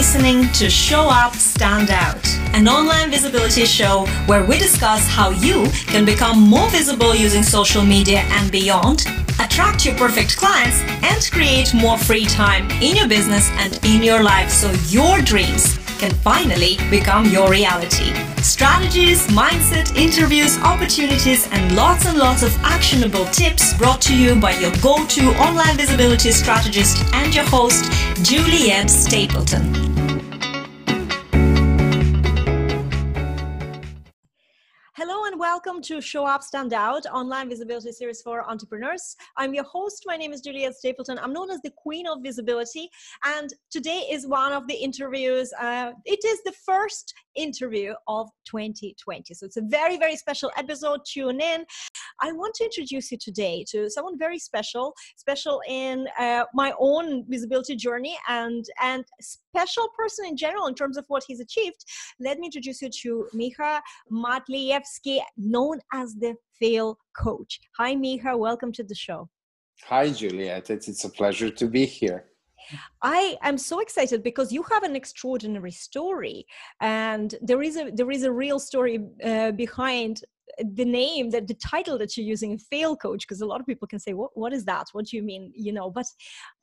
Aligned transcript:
listening 0.00 0.48
to 0.52 0.70
Show 0.70 1.10
Up, 1.10 1.34
Stand 1.34 1.90
Out, 1.90 2.26
an 2.54 2.68
online 2.68 3.10
visibility 3.10 3.66
show 3.66 4.06
where 4.24 4.42
we 4.42 4.56
discuss 4.56 5.06
how 5.06 5.28
you 5.28 5.66
can 5.88 6.06
become 6.06 6.40
more 6.40 6.70
visible 6.70 7.14
using 7.14 7.42
social 7.42 7.84
media 7.84 8.20
and 8.30 8.50
beyond, 8.50 9.04
attract 9.40 9.84
your 9.84 9.94
perfect 9.96 10.38
clients, 10.38 10.80
and 11.04 11.30
create 11.30 11.74
more 11.74 11.98
free 11.98 12.24
time 12.24 12.64
in 12.80 12.96
your 12.96 13.08
business 13.08 13.50
and 13.58 13.78
in 13.84 14.02
your 14.02 14.22
life 14.22 14.48
so 14.48 14.72
your 14.88 15.20
dreams 15.20 15.78
can 15.98 16.12
finally 16.24 16.78
become 16.88 17.26
your 17.26 17.50
reality. 17.50 18.14
Strategies, 18.40 19.26
mindset, 19.26 19.94
interviews, 19.96 20.56
opportunities, 20.60 21.46
and 21.52 21.76
lots 21.76 22.06
and 22.06 22.16
lots 22.16 22.42
of 22.42 22.56
actionable 22.62 23.26
tips 23.26 23.74
brought 23.76 24.00
to 24.00 24.16
you 24.16 24.34
by 24.34 24.52
your 24.52 24.72
go 24.80 25.04
to 25.06 25.28
online 25.36 25.76
visibility 25.76 26.30
strategist 26.32 27.04
and 27.12 27.34
your 27.34 27.44
host, 27.44 27.84
Juliet 28.22 28.90
Stapleton. 28.90 29.72
Hello 34.94 35.24
and 35.24 35.40
welcome 35.40 35.80
to 35.82 36.02
Show 36.02 36.26
Up, 36.26 36.42
Stand 36.42 36.74
Out, 36.74 37.06
online 37.06 37.48
visibility 37.48 37.92
series 37.92 38.20
for 38.20 38.48
entrepreneurs. 38.48 39.16
I'm 39.38 39.54
your 39.54 39.64
host. 39.64 40.02
My 40.06 40.16
name 40.16 40.32
is 40.32 40.42
Juliet 40.42 40.74
Stapleton. 40.74 41.18
I'm 41.18 41.32
known 41.32 41.50
as 41.50 41.60
the 41.62 41.70
Queen 41.70 42.06
of 42.06 42.18
Visibility. 42.22 42.90
And 43.24 43.54
today 43.70 44.06
is 44.10 44.26
one 44.26 44.52
of 44.52 44.66
the 44.66 44.74
interviews. 44.74 45.52
Uh, 45.58 45.92
it 46.04 46.20
is 46.24 46.42
the 46.44 46.52
first 46.66 47.14
interview 47.36 47.94
of 48.08 48.28
2020. 48.46 49.34
So 49.34 49.46
it's 49.46 49.56
a 49.56 49.62
very, 49.62 49.98
very 49.98 50.16
special 50.16 50.50
episode. 50.56 51.00
Tune 51.06 51.40
in. 51.40 51.64
I 52.22 52.32
want 52.32 52.54
to 52.54 52.64
introduce 52.64 53.10
you 53.10 53.18
today 53.18 53.64
to 53.70 53.88
someone 53.90 54.18
very 54.18 54.38
special, 54.38 54.94
special 55.16 55.60
in 55.68 56.06
uh, 56.18 56.44
my 56.54 56.72
own 56.78 57.24
visibility 57.28 57.76
journey 57.76 58.16
and, 58.28 58.64
and 58.82 59.04
special 59.20 59.88
person 59.96 60.26
in 60.26 60.36
general 60.36 60.66
in 60.66 60.74
terms 60.74 60.96
of 60.96 61.04
what 61.08 61.24
he's 61.26 61.40
achieved. 61.40 61.84
Let 62.18 62.38
me 62.38 62.46
introduce 62.46 62.82
you 62.82 62.90
to 63.02 63.26
Miha 63.34 63.80
Matlievski, 64.12 65.20
known 65.36 65.80
as 65.92 66.14
the 66.14 66.34
Fail 66.58 66.98
Coach. 67.16 67.60
Hi, 67.78 67.94
Miha. 67.94 68.38
Welcome 68.38 68.72
to 68.72 68.84
the 68.84 68.94
show. 68.94 69.28
Hi, 69.84 70.10
Juliet. 70.10 70.70
It's, 70.70 70.88
it's 70.88 71.04
a 71.04 71.08
pleasure 71.08 71.50
to 71.50 71.66
be 71.66 71.86
here. 71.86 72.29
I 73.02 73.36
am 73.42 73.58
so 73.58 73.80
excited 73.80 74.22
because 74.22 74.52
you 74.52 74.62
have 74.70 74.82
an 74.82 74.96
extraordinary 74.96 75.70
story, 75.70 76.46
and 76.80 77.34
there 77.40 77.62
is 77.62 77.76
a 77.76 77.90
there 77.90 78.10
is 78.10 78.22
a 78.22 78.32
real 78.32 78.58
story 78.58 79.00
uh, 79.24 79.52
behind 79.52 80.22
the 80.58 80.84
name 80.84 81.30
that 81.30 81.46
the 81.46 81.54
title 81.54 81.96
that 81.98 82.16
you're 82.16 82.26
using 82.26 82.58
fail 82.58 82.96
coach 82.96 83.26
because 83.26 83.40
a 83.40 83.46
lot 83.46 83.60
of 83.60 83.66
people 83.66 83.86
can 83.86 83.98
say 83.98 84.12
what, 84.12 84.30
what 84.34 84.52
is 84.52 84.64
that? 84.64 84.86
What 84.92 85.06
do 85.06 85.16
you 85.16 85.22
mean? 85.22 85.52
You 85.54 85.72
know 85.72 85.90
but 85.90 86.06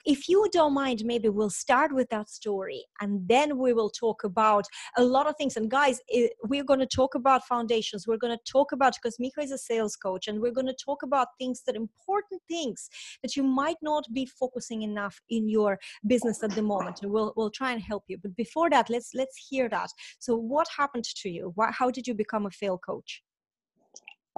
if 0.08 0.30
you 0.30 0.47
don't 0.53 0.73
mind 0.73 1.03
maybe 1.03 1.27
we'll 1.27 1.50
start 1.50 1.94
with 1.94 2.09
that 2.09 2.30
story 2.30 2.86
and 3.02 3.27
then 3.27 3.58
we 3.58 3.73
will 3.73 3.89
talk 3.89 4.23
about 4.23 4.66
a 4.95 5.03
lot 5.03 5.27
of 5.27 5.36
things. 5.38 5.58
And 5.58 5.69
guys 5.69 5.99
eh, 6.14 6.27
we're 6.45 6.64
going 6.64 6.80
to 6.80 6.88
talk 6.88 7.14
about 7.16 7.45
foundations 7.45 8.08
we're 8.08 8.17
going 8.17 8.36
to 8.36 8.52
talk 8.52 8.72
about 8.72 8.94
because 8.95 9.19
miko 9.19 9.41
is 9.41 9.52
a 9.52 9.58
sales 9.58 9.97
coach 9.97 10.27
and 10.27 10.39
we're 10.39 10.53
going 10.59 10.67
to 10.67 10.86
talk 10.86 11.03
about 11.03 11.27
things 11.38 11.61
that 11.66 11.75
important 11.75 12.41
things 12.47 12.89
that 13.22 13.36
you 13.36 13.44
might 13.44 13.75
not 13.81 14.05
be 14.14 14.25
focusing 14.25 14.83
enough 14.83 15.19
in 15.30 15.49
your 15.49 15.77
business 16.08 16.42
at 16.42 16.52
the 16.52 16.61
moment 16.61 16.99
and 17.02 17.11
we'll 17.11 17.33
we'll 17.36 17.52
try 17.52 17.73
and 17.73 17.81
help 17.81 18.03
you. 18.08 18.17
But 18.17 18.36
before 18.38 18.69
that 18.69 18.89
let's 18.89 19.11
let's 19.14 19.36
hear 19.49 19.67
that. 19.69 19.89
So 20.19 20.38
what 20.38 20.67
happened 20.75 21.03
to 21.03 21.30
you? 21.30 21.53
How 21.71 21.92
did 21.92 22.08
you 22.08 22.14
become 22.14 22.45
a 22.45 22.52
fail 22.52 22.77
coach 22.77 23.21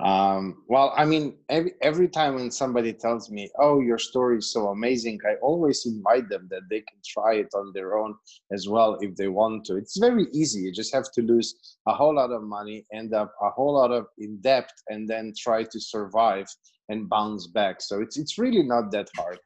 um, 0.03 0.63
well, 0.67 0.93
I 0.95 1.05
mean, 1.05 1.37
every, 1.49 1.73
every 1.81 2.07
time 2.07 2.35
when 2.35 2.51
somebody 2.51 2.93
tells 2.93 3.29
me, 3.29 3.49
oh, 3.59 3.81
your 3.81 3.97
story 3.97 4.37
is 4.37 4.51
so 4.51 4.67
amazing, 4.67 5.19
I 5.27 5.35
always 5.41 5.85
invite 5.85 6.29
them 6.29 6.47
that 6.51 6.61
they 6.69 6.79
can 6.79 6.99
try 7.05 7.35
it 7.35 7.49
on 7.53 7.71
their 7.73 7.97
own 7.97 8.15
as 8.51 8.69
well 8.69 8.97
if 9.01 9.15
they 9.15 9.27
want 9.27 9.65
to. 9.65 9.75
It's 9.75 9.97
very 9.97 10.27
easy. 10.33 10.61
You 10.61 10.71
just 10.71 10.93
have 10.93 11.11
to 11.13 11.21
lose 11.21 11.77
a 11.87 11.93
whole 11.93 12.15
lot 12.15 12.31
of 12.31 12.43
money, 12.43 12.85
end 12.93 13.13
up 13.13 13.33
a 13.41 13.49
whole 13.49 13.73
lot 13.73 13.91
of 13.91 14.07
in 14.17 14.37
debt, 14.37 14.71
and 14.87 15.09
then 15.09 15.33
try 15.37 15.63
to 15.63 15.79
survive 15.79 16.47
and 16.89 17.07
bounce 17.07 17.47
back. 17.47 17.81
So 17.81 18.01
it's 18.01 18.17
it's 18.17 18.37
really 18.37 18.63
not 18.63 18.91
that 18.91 19.09
hard. 19.15 19.39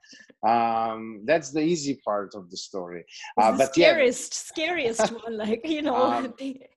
Um, 0.47 1.21
that's 1.25 1.51
the 1.51 1.61
easy 1.61 1.99
part 2.05 2.35
of 2.35 2.49
the 2.49 2.57
story. 2.57 3.05
Uh, 3.37 3.57
but 3.57 3.73
scariest, 3.73 4.33
yeah. 4.33 4.65
scariest 4.65 5.13
one, 5.23 5.37
like 5.37 5.61
you 5.65 5.81
know. 5.81 5.93
Um, 6.13 6.33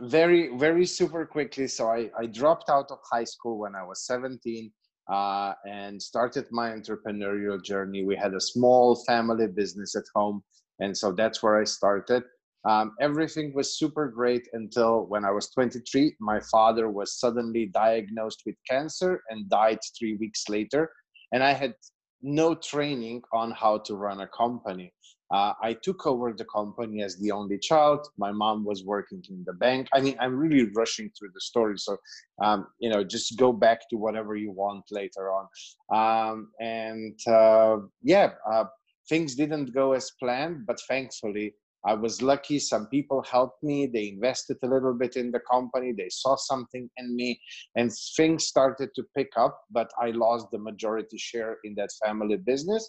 very 0.00 0.56
very 0.56 0.86
super 0.86 1.26
quickly. 1.26 1.68
So 1.68 1.88
I, 1.88 2.10
I 2.18 2.26
dropped 2.26 2.70
out 2.70 2.90
of 2.90 2.98
high 3.10 3.24
school 3.24 3.58
when 3.58 3.74
i 3.74 3.82
was 3.82 4.06
17 4.06 4.70
uh, 5.12 5.52
and 5.64 6.00
started 6.00 6.46
my 6.50 6.70
entrepreneurial 6.70 7.62
journey. 7.62 8.04
We 8.04 8.16
had 8.16 8.34
a 8.34 8.40
small 8.40 9.02
family 9.06 9.46
business 9.46 9.94
at 9.96 10.04
home 10.14 10.42
and 10.80 10.96
so 10.96 11.12
that's 11.12 11.42
where 11.42 11.60
i 11.60 11.64
started. 11.64 12.22
Um, 12.64 12.92
everything 13.00 13.52
was 13.54 13.76
super 13.76 14.06
great 14.08 14.46
until 14.52 15.06
when 15.06 15.24
i 15.24 15.32
was 15.32 15.50
23 15.50 16.14
my 16.20 16.38
father 16.52 16.88
was 16.88 17.18
suddenly 17.18 17.66
diagnosed 17.66 18.42
with 18.46 18.54
cancer 18.70 19.20
and 19.30 19.50
died 19.50 19.80
three 19.98 20.16
weeks 20.16 20.48
later 20.48 20.88
and 21.32 21.42
i 21.42 21.52
had 21.52 21.74
no 22.22 22.54
training 22.54 23.20
on 23.32 23.50
how 23.50 23.78
to 23.78 23.96
run 23.96 24.20
a 24.20 24.28
company 24.28 24.92
uh, 25.32 25.54
I 25.62 25.74
took 25.82 26.06
over 26.06 26.32
the 26.32 26.44
company 26.44 27.02
as 27.02 27.16
the 27.16 27.30
only 27.30 27.58
child. 27.58 28.06
My 28.18 28.32
mom 28.32 28.64
was 28.64 28.84
working 28.84 29.22
in 29.30 29.42
the 29.46 29.54
bank. 29.54 29.88
I 29.94 30.00
mean, 30.00 30.16
I'm 30.20 30.36
really 30.36 30.70
rushing 30.76 31.10
through 31.18 31.30
the 31.34 31.40
story, 31.40 31.78
so 31.78 31.96
um, 32.42 32.66
you 32.78 32.90
know, 32.90 33.02
just 33.02 33.38
go 33.38 33.52
back 33.52 33.88
to 33.90 33.96
whatever 33.96 34.36
you 34.36 34.50
want 34.50 34.84
later 34.90 35.30
on. 35.32 35.46
Um, 35.92 36.50
and 36.60 37.18
uh, 37.26 37.78
yeah, 38.02 38.32
uh, 38.50 38.64
things 39.08 39.34
didn't 39.34 39.74
go 39.74 39.92
as 39.92 40.10
planned, 40.20 40.66
but 40.66 40.78
thankfully, 40.88 41.54
I 41.84 41.94
was 41.94 42.22
lucky. 42.22 42.58
Some 42.58 42.86
people 42.86 43.22
helped 43.22 43.62
me. 43.62 43.86
They 43.86 44.08
invested 44.08 44.58
a 44.62 44.68
little 44.68 44.94
bit 44.94 45.16
in 45.16 45.30
the 45.30 45.40
company. 45.40 45.92
They 45.92 46.08
saw 46.10 46.36
something 46.36 46.88
in 46.96 47.16
me, 47.16 47.40
and 47.76 47.92
things 48.16 48.46
started 48.46 48.90
to 48.94 49.04
pick 49.16 49.30
up. 49.36 49.60
But 49.70 49.90
I 50.00 50.10
lost 50.10 50.46
the 50.52 50.58
majority 50.58 51.18
share 51.18 51.58
in 51.64 51.74
that 51.76 51.90
family 52.04 52.36
business. 52.36 52.88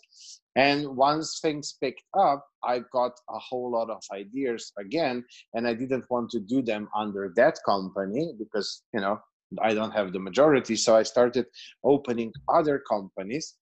And 0.55 0.95
once 0.95 1.39
things 1.41 1.75
picked 1.81 2.03
up, 2.17 2.45
I 2.63 2.81
got 2.91 3.13
a 3.29 3.39
whole 3.39 3.71
lot 3.71 3.89
of 3.89 4.01
ideas 4.13 4.71
again, 4.77 5.25
and 5.53 5.67
I 5.67 5.73
didn't 5.73 6.05
want 6.09 6.29
to 6.31 6.39
do 6.39 6.61
them 6.61 6.87
under 6.95 7.33
that 7.35 7.57
company 7.65 8.33
because 8.37 8.83
you 8.93 9.01
know 9.01 9.19
I 9.61 9.73
don't 9.73 9.91
have 9.91 10.13
the 10.13 10.19
majority. 10.19 10.75
So 10.75 10.95
I 10.95 11.03
started 11.03 11.45
opening 11.83 12.31
other 12.47 12.79
companies. 12.79 13.55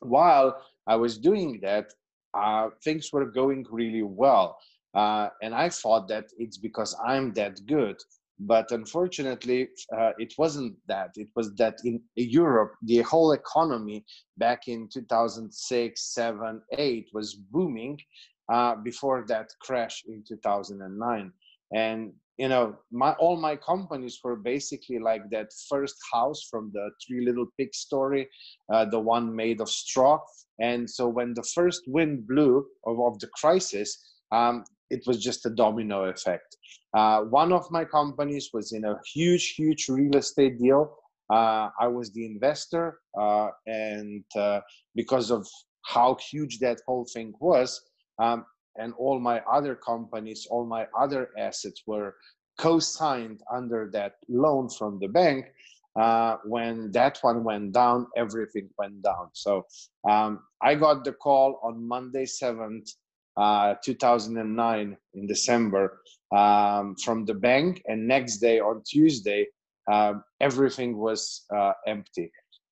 While 0.00 0.62
I 0.86 0.96
was 0.96 1.18
doing 1.18 1.60
that, 1.62 1.92
uh, 2.34 2.68
things 2.84 3.10
were 3.12 3.26
going 3.26 3.66
really 3.70 4.02
well. 4.02 4.58
Uh, 4.94 5.28
and 5.42 5.54
I 5.54 5.68
thought 5.68 6.08
that 6.08 6.26
it's 6.38 6.56
because 6.56 6.96
I'm 7.04 7.32
that 7.34 7.60
good. 7.66 7.96
But 8.40 8.70
unfortunately, 8.70 9.68
uh, 9.96 10.12
it 10.18 10.32
wasn't 10.38 10.76
that. 10.86 11.10
It 11.16 11.28
was 11.34 11.54
that 11.56 11.78
in 11.84 12.00
Europe, 12.14 12.74
the 12.82 13.02
whole 13.02 13.32
economy 13.32 14.04
back 14.36 14.68
in 14.68 14.88
2006, 14.92 16.14
7, 16.14 16.62
8 16.78 17.08
was 17.12 17.34
booming 17.34 17.98
uh, 18.52 18.76
before 18.76 19.24
that 19.28 19.48
crash 19.60 20.04
in 20.06 20.22
2009. 20.26 21.32
And 21.74 22.12
you 22.38 22.48
know, 22.48 22.76
my 22.92 23.12
all 23.14 23.36
my 23.36 23.56
companies 23.56 24.20
were 24.22 24.36
basically 24.36 24.98
like 25.00 25.28
that 25.30 25.48
first 25.68 25.96
house 26.12 26.46
from 26.48 26.70
the 26.72 26.90
Three 27.04 27.24
Little 27.24 27.46
Pigs 27.58 27.78
story, 27.78 28.28
uh, 28.72 28.84
the 28.84 29.00
one 29.00 29.34
made 29.34 29.60
of 29.60 29.68
straw. 29.68 30.20
And 30.60 30.88
so 30.88 31.08
when 31.08 31.34
the 31.34 31.42
first 31.54 31.82
wind 31.86 32.26
blew 32.26 32.64
of, 32.86 33.00
of 33.00 33.18
the 33.18 33.28
crisis, 33.34 33.98
um, 34.32 34.64
it 34.90 35.02
was 35.06 35.22
just 35.22 35.46
a 35.46 35.50
domino 35.50 36.04
effect. 36.04 36.56
Uh, 36.94 37.22
one 37.22 37.52
of 37.52 37.70
my 37.70 37.84
companies 37.84 38.50
was 38.52 38.72
in 38.72 38.84
a 38.84 38.98
huge, 39.12 39.54
huge 39.54 39.88
real 39.88 40.16
estate 40.16 40.58
deal. 40.58 40.96
Uh, 41.30 41.68
I 41.78 41.88
was 41.88 42.10
the 42.12 42.24
investor, 42.24 43.00
uh, 43.20 43.48
and 43.66 44.24
uh, 44.36 44.60
because 44.94 45.30
of 45.30 45.46
how 45.84 46.16
huge 46.30 46.58
that 46.60 46.80
whole 46.86 47.06
thing 47.12 47.34
was, 47.40 47.80
um, 48.18 48.46
and 48.78 48.94
all 48.98 49.18
my 49.18 49.40
other 49.50 49.74
companies, 49.74 50.46
all 50.50 50.64
my 50.66 50.86
other 50.98 51.30
assets 51.38 51.82
were 51.86 52.16
co-signed 52.58 53.40
under 53.52 53.88
that 53.92 54.14
loan 54.28 54.68
from 54.68 54.98
the 55.00 55.08
bank. 55.08 55.46
Uh, 55.98 56.36
when 56.44 56.90
that 56.92 57.18
one 57.22 57.42
went 57.42 57.72
down, 57.72 58.06
everything 58.16 58.68
went 58.78 59.02
down. 59.02 59.28
So 59.32 59.66
um, 60.08 60.40
I 60.62 60.74
got 60.74 61.04
the 61.04 61.12
call 61.12 61.58
on 61.62 61.86
Monday 61.86 62.24
7th, 62.24 62.90
uh, 63.36 63.74
2009 63.84 64.96
in 65.14 65.26
December 65.26 66.00
um, 66.36 66.94
from 66.96 67.24
the 67.24 67.34
bank, 67.34 67.82
and 67.86 68.06
next 68.06 68.38
day 68.38 68.60
on 68.60 68.82
Tuesday, 68.86 69.46
um, 69.90 70.22
everything 70.40 70.96
was 70.98 71.46
uh, 71.54 71.72
empty. 71.86 72.30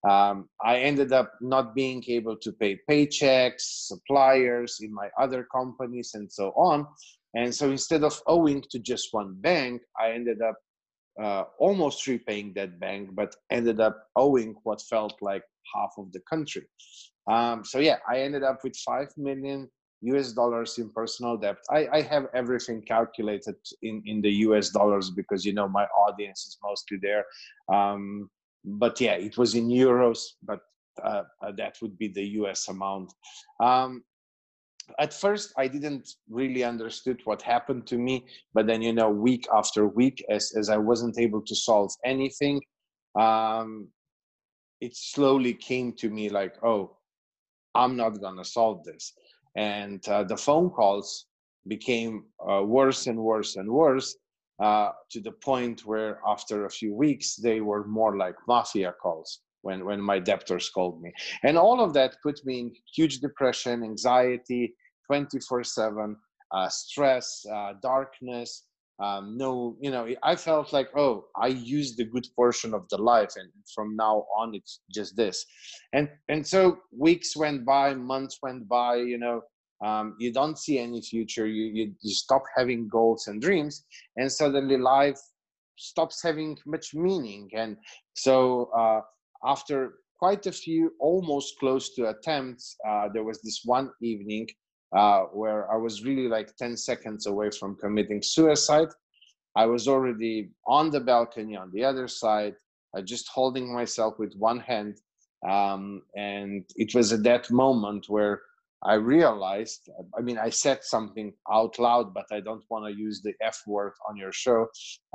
Um, 0.08 0.48
I 0.62 0.78
ended 0.78 1.12
up 1.12 1.32
not 1.40 1.74
being 1.74 2.02
able 2.08 2.36
to 2.36 2.52
pay 2.52 2.78
paychecks, 2.88 3.86
suppliers 3.88 4.78
in 4.80 4.92
my 4.92 5.08
other 5.18 5.46
companies, 5.52 6.12
and 6.14 6.30
so 6.30 6.50
on. 6.50 6.86
And 7.34 7.54
so 7.54 7.70
instead 7.70 8.04
of 8.04 8.20
owing 8.26 8.62
to 8.70 8.78
just 8.78 9.08
one 9.12 9.34
bank, 9.40 9.82
I 10.00 10.12
ended 10.12 10.42
up 10.42 10.56
uh, 11.20 11.44
almost 11.58 12.06
repaying 12.06 12.52
that 12.54 12.78
bank, 12.78 13.10
but 13.14 13.34
ended 13.50 13.80
up 13.80 14.08
owing 14.16 14.54
what 14.64 14.82
felt 14.82 15.14
like 15.20 15.42
half 15.74 15.92
of 15.98 16.12
the 16.12 16.20
country. 16.28 16.66
Um, 17.30 17.64
so 17.64 17.78
yeah, 17.78 17.96
I 18.08 18.20
ended 18.20 18.42
up 18.42 18.60
with 18.62 18.76
five 18.76 19.08
million 19.16 19.68
US 20.02 20.32
dollars 20.32 20.78
in 20.78 20.90
personal 20.90 21.36
debt. 21.36 21.56
I, 21.70 21.88
I 21.92 22.00
have 22.02 22.26
everything 22.34 22.82
calculated 22.82 23.56
in, 23.82 24.02
in 24.06 24.20
the 24.20 24.30
US 24.46 24.70
dollars 24.70 25.10
because 25.10 25.44
you 25.44 25.52
know 25.52 25.68
my 25.68 25.84
audience 25.86 26.46
is 26.46 26.58
mostly 26.62 26.98
there. 27.02 27.24
Um, 27.72 28.30
but 28.66 29.00
yeah, 29.00 29.14
it 29.14 29.38
was 29.38 29.54
in 29.54 29.68
euros, 29.68 30.18
but 30.42 30.60
uh, 31.02 31.22
uh, 31.42 31.52
that 31.56 31.76
would 31.80 31.96
be 31.96 32.08
the 32.08 32.26
US 32.40 32.68
amount. 32.68 33.12
Um, 33.60 34.02
at 34.98 35.12
first, 35.12 35.52
I 35.56 35.66
didn't 35.66 36.08
really 36.28 36.62
understood 36.62 37.20
what 37.24 37.42
happened 37.42 37.86
to 37.88 37.98
me, 37.98 38.26
but 38.54 38.66
then 38.66 38.82
you 38.82 38.92
know, 38.92 39.10
week 39.10 39.46
after 39.54 39.86
week, 39.86 40.24
as 40.28 40.52
as 40.56 40.68
I 40.68 40.76
wasn't 40.76 41.18
able 41.18 41.42
to 41.42 41.54
solve 41.54 41.92
anything, 42.04 42.60
um, 43.18 43.88
it 44.80 44.96
slowly 44.96 45.54
came 45.54 45.92
to 45.94 46.10
me 46.10 46.28
like, 46.28 46.54
oh, 46.62 46.96
I'm 47.74 47.96
not 47.96 48.20
gonna 48.20 48.44
solve 48.44 48.84
this 48.84 49.12
and 49.56 50.06
uh, 50.08 50.22
the 50.22 50.36
phone 50.36 50.70
calls 50.70 51.26
became 51.66 52.24
uh, 52.48 52.62
worse 52.62 53.06
and 53.06 53.18
worse 53.18 53.56
and 53.56 53.68
worse 53.68 54.16
uh, 54.62 54.90
to 55.10 55.20
the 55.20 55.32
point 55.32 55.84
where 55.84 56.20
after 56.26 56.64
a 56.66 56.70
few 56.70 56.94
weeks 56.94 57.36
they 57.36 57.60
were 57.60 57.86
more 57.86 58.16
like 58.16 58.34
mafia 58.48 58.94
calls 59.02 59.40
when, 59.62 59.84
when 59.84 60.00
my 60.00 60.18
debtors 60.18 60.70
called 60.70 61.02
me. 61.02 61.12
And 61.42 61.58
all 61.58 61.80
of 61.80 61.92
that 61.94 62.16
put 62.22 62.40
me 62.44 62.60
in 62.60 62.72
huge 62.94 63.20
depression 63.20 63.82
anxiety 63.82 64.74
24 65.06 65.64
7 65.64 66.16
uh, 66.52 66.68
stress 66.68 67.44
uh, 67.52 67.74
darkness 67.82 68.64
um, 69.02 69.36
no 69.36 69.76
you 69.80 69.90
know 69.90 70.08
i 70.22 70.34
felt 70.34 70.72
like 70.72 70.88
oh 70.96 71.26
i 71.36 71.48
used 71.48 71.98
the 71.98 72.04
good 72.04 72.26
portion 72.34 72.72
of 72.72 72.88
the 72.88 72.96
life 72.96 73.34
and 73.36 73.50
from 73.74 73.94
now 73.94 74.24
on 74.38 74.54
it's 74.54 74.80
just 74.94 75.16
this. 75.16 75.44
And 75.92 76.08
and 76.28 76.46
so 76.46 76.78
weeks 76.96 77.36
went 77.36 77.64
by 77.66 77.94
months 77.94 78.38
went 78.42 78.66
by 78.68 78.96
you 78.96 79.18
know 79.18 79.42
um, 79.84 80.16
you 80.18 80.32
don't 80.32 80.58
see 80.58 80.78
any 80.78 81.00
future 81.00 81.46
you, 81.46 81.64
you 81.64 81.92
you 82.00 82.14
stop 82.14 82.42
having 82.56 82.88
goals 82.88 83.26
and 83.26 83.42
dreams 83.42 83.84
and 84.16 84.30
suddenly 84.30 84.76
life 84.76 85.20
stops 85.76 86.22
having 86.22 86.56
much 86.66 86.94
meaning 86.94 87.50
and 87.54 87.76
so 88.14 88.70
uh, 88.76 89.00
after 89.44 89.94
quite 90.18 90.46
a 90.46 90.52
few 90.52 90.92
almost 90.98 91.58
close 91.58 91.94
to 91.94 92.08
attempts 92.08 92.76
uh, 92.88 93.08
there 93.12 93.24
was 93.24 93.40
this 93.42 93.60
one 93.64 93.90
evening 94.00 94.46
uh, 94.94 95.22
where 95.32 95.70
I 95.70 95.76
was 95.76 96.04
really 96.04 96.28
like 96.28 96.56
10 96.56 96.76
seconds 96.76 97.26
away 97.26 97.50
from 97.50 97.76
committing 97.76 98.22
suicide. 98.22 98.88
I 99.56 99.66
was 99.66 99.88
already 99.88 100.50
on 100.66 100.90
the 100.90 101.00
balcony 101.00 101.56
on 101.56 101.70
the 101.72 101.84
other 101.84 102.08
side, 102.08 102.54
uh, 102.96 103.02
just 103.02 103.28
holding 103.28 103.74
myself 103.74 104.18
with 104.18 104.34
one 104.36 104.60
hand. 104.60 104.98
Um, 105.48 106.02
and 106.16 106.64
it 106.76 106.94
was 106.94 107.12
at 107.12 107.22
that 107.24 107.50
moment 107.50 108.06
where 108.08 108.42
I 108.82 108.94
realized, 108.94 109.88
I 110.16 110.20
mean, 110.20 110.38
I 110.38 110.50
said 110.50 110.84
something 110.84 111.32
out 111.50 111.78
loud, 111.78 112.12
but 112.14 112.26
I 112.30 112.40
don't 112.40 112.62
want 112.70 112.86
to 112.86 112.98
use 112.98 113.22
the 113.22 113.32
F 113.42 113.62
word 113.66 113.92
on 114.08 114.16
your 114.16 114.32
show. 114.32 114.68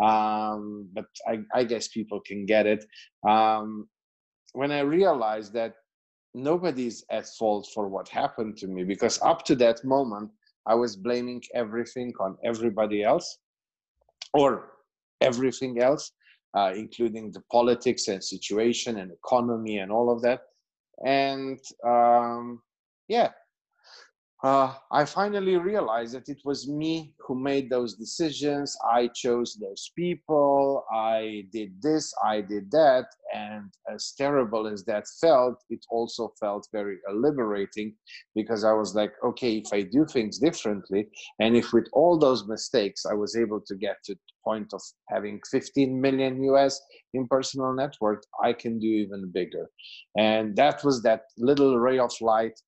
Um, 0.04 0.90
but 0.94 1.06
I, 1.28 1.42
I, 1.54 1.64
guess 1.64 1.88
people 1.88 2.22
can 2.26 2.46
get 2.46 2.66
it. 2.66 2.84
Um, 3.28 3.88
when 4.54 4.72
I 4.72 4.80
realized 4.82 5.54
that 5.54 5.76
nobody's 6.34 7.04
at 7.10 7.28
fault 7.28 7.68
for 7.74 7.88
what 7.88 8.08
happened 8.08 8.58
to 8.58 8.68
me 8.68 8.84
because 8.84 9.22
up 9.22 9.44
to 9.44 9.56
that 9.56 9.84
moment 9.84 10.30
i 10.66 10.74
was 10.74 10.96
blaming 10.96 11.42
everything 11.54 12.14
on 12.20 12.38
everybody 12.46 13.04
else 13.04 13.40
or 14.34 14.72
everything 15.20 15.82
else 15.82 16.12
uh, 16.54 16.72
including 16.76 17.32
the 17.32 17.42
politics 17.52 18.08
and 18.08 18.24
situation 18.24 19.00
and 19.00 19.12
economy 19.12 19.80
and 19.80 19.92
all 19.92 20.10
of 20.10 20.22
that 20.22 20.42
and 21.06 21.60
um, 21.86 22.62
yeah 23.08 23.30
uh, 24.44 24.74
I 24.92 25.06
finally 25.06 25.56
realized 25.58 26.16
that 26.16 26.28
it 26.28 26.42
was 26.44 26.68
me 26.68 27.14
who 27.20 27.36
made 27.36 27.70
those 27.70 27.94
decisions. 27.94 28.76
I 28.92 29.10
chose 29.14 29.56
those 29.62 29.92
people. 29.96 30.84
I 30.92 31.44
did 31.54 31.80
this, 31.80 32.12
I 32.26 32.42
did 32.42 32.72
that. 32.72 33.06
And 33.36 33.72
as 33.94 34.14
terrible 34.18 34.66
as 34.66 34.84
that 34.86 35.06
felt, 35.22 35.64
it 35.70 35.86
also 35.92 36.34
felt 36.40 36.68
very 36.74 36.98
liberating 37.14 37.94
because 38.34 38.64
I 38.64 38.74
was 38.74 38.96
like, 38.96 39.14
okay, 39.24 39.58
if 39.58 39.72
I 39.72 39.84
do 39.84 40.06
things 40.06 40.40
differently, 40.40 41.08
and 41.40 41.56
if 41.56 41.72
with 41.72 41.88
all 41.94 42.18
those 42.18 42.48
mistakes, 42.48 43.06
I 43.06 43.14
was 43.14 43.36
able 43.36 43.62
to 43.68 43.76
get 43.76 43.98
to 44.06 44.16
the 44.16 44.20
point 44.44 44.74
of 44.74 44.82
having 45.10 45.40
15 45.52 46.02
million 46.02 46.44
US 46.46 46.82
in 47.14 47.28
personal 47.28 47.74
net 47.74 47.94
worth, 48.02 48.24
I 48.44 48.54
can 48.54 48.80
do 48.80 48.88
even 48.88 49.32
bigger. 49.32 49.70
And 50.18 50.56
that 50.56 50.84
was 50.84 51.04
that 51.04 51.26
little 51.38 51.78
ray 51.78 52.00
of 52.00 52.12
light. 52.22 52.60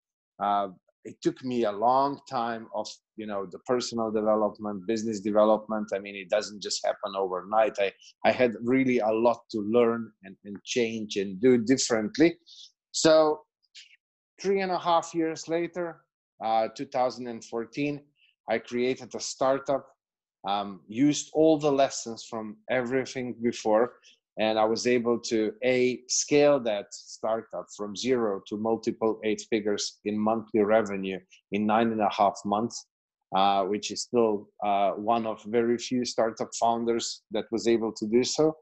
Uh, 0.43 0.67
it 1.05 1.21
took 1.21 1.43
me 1.43 1.65
a 1.65 1.71
long 1.71 2.19
time 2.29 2.67
of 2.73 2.87
you 3.17 3.27
know 3.27 3.45
the 3.45 3.59
personal 3.59 4.11
development 4.11 4.87
business 4.87 5.19
development. 5.19 5.89
I 5.93 5.99
mean 5.99 6.15
it 6.15 6.29
doesn't 6.29 6.61
just 6.61 6.85
happen 6.85 7.13
overnight. 7.17 7.75
I 7.79 7.91
i 8.25 8.31
had 8.31 8.53
really 8.63 8.99
a 8.99 9.11
lot 9.11 9.39
to 9.51 9.59
learn 9.59 10.11
and, 10.23 10.35
and 10.45 10.57
change 10.63 11.17
and 11.17 11.39
do 11.41 11.57
differently. 11.57 12.37
So 12.91 13.41
three 14.41 14.61
and 14.61 14.71
a 14.71 14.79
half 14.79 15.13
years 15.13 15.47
later 15.47 16.01
uh, 16.43 16.67
2014 16.75 18.01
i 18.49 18.57
created 18.57 19.13
a 19.15 19.19
startup 19.19 19.87
um, 20.47 20.81
used 20.87 21.29
all 21.33 21.57
the 21.57 21.71
lessons 21.71 22.25
from 22.29 22.57
everything 22.69 23.35
before 23.41 23.93
and 24.39 24.57
I 24.57 24.65
was 24.65 24.87
able 24.87 25.19
to 25.19 25.53
a 25.63 26.01
scale 26.07 26.59
that 26.61 26.87
startup 26.91 27.67
from 27.77 27.95
zero 27.95 28.41
to 28.47 28.57
multiple 28.57 29.19
eight 29.23 29.43
figures 29.49 29.99
in 30.05 30.17
monthly 30.17 30.61
revenue 30.61 31.19
in 31.51 31.65
nine 31.65 31.91
and 31.91 32.01
a 32.01 32.09
half 32.11 32.39
months, 32.43 32.87
uh, 33.35 33.63
which 33.63 33.91
is 33.91 34.01
still 34.01 34.47
uh, 34.65 34.91
one 34.91 35.27
of 35.27 35.43
very 35.43 35.77
few 35.77 36.03
startup 36.03 36.49
founders 36.59 37.21
that 37.31 37.45
was 37.51 37.67
able 37.67 37.91
to 37.91 38.07
do 38.07 38.23
so. 38.23 38.55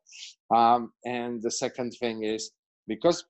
Um, 0.53 0.91
and 1.05 1.41
the 1.41 1.51
second 1.51 1.91
thing 1.91 2.23
is 2.23 2.51
because 2.87 3.23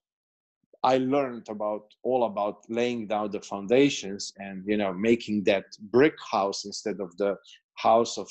I 0.84 0.98
learned 0.98 1.46
about 1.48 1.84
all 2.02 2.24
about 2.24 2.64
laying 2.68 3.06
down 3.06 3.30
the 3.30 3.40
foundations 3.40 4.32
and 4.38 4.64
you 4.66 4.76
know 4.76 4.92
making 4.92 5.44
that 5.44 5.64
brick 5.92 6.14
house 6.30 6.64
instead 6.64 6.98
of 7.00 7.16
the 7.18 7.36
house 7.76 8.18
of 8.18 8.28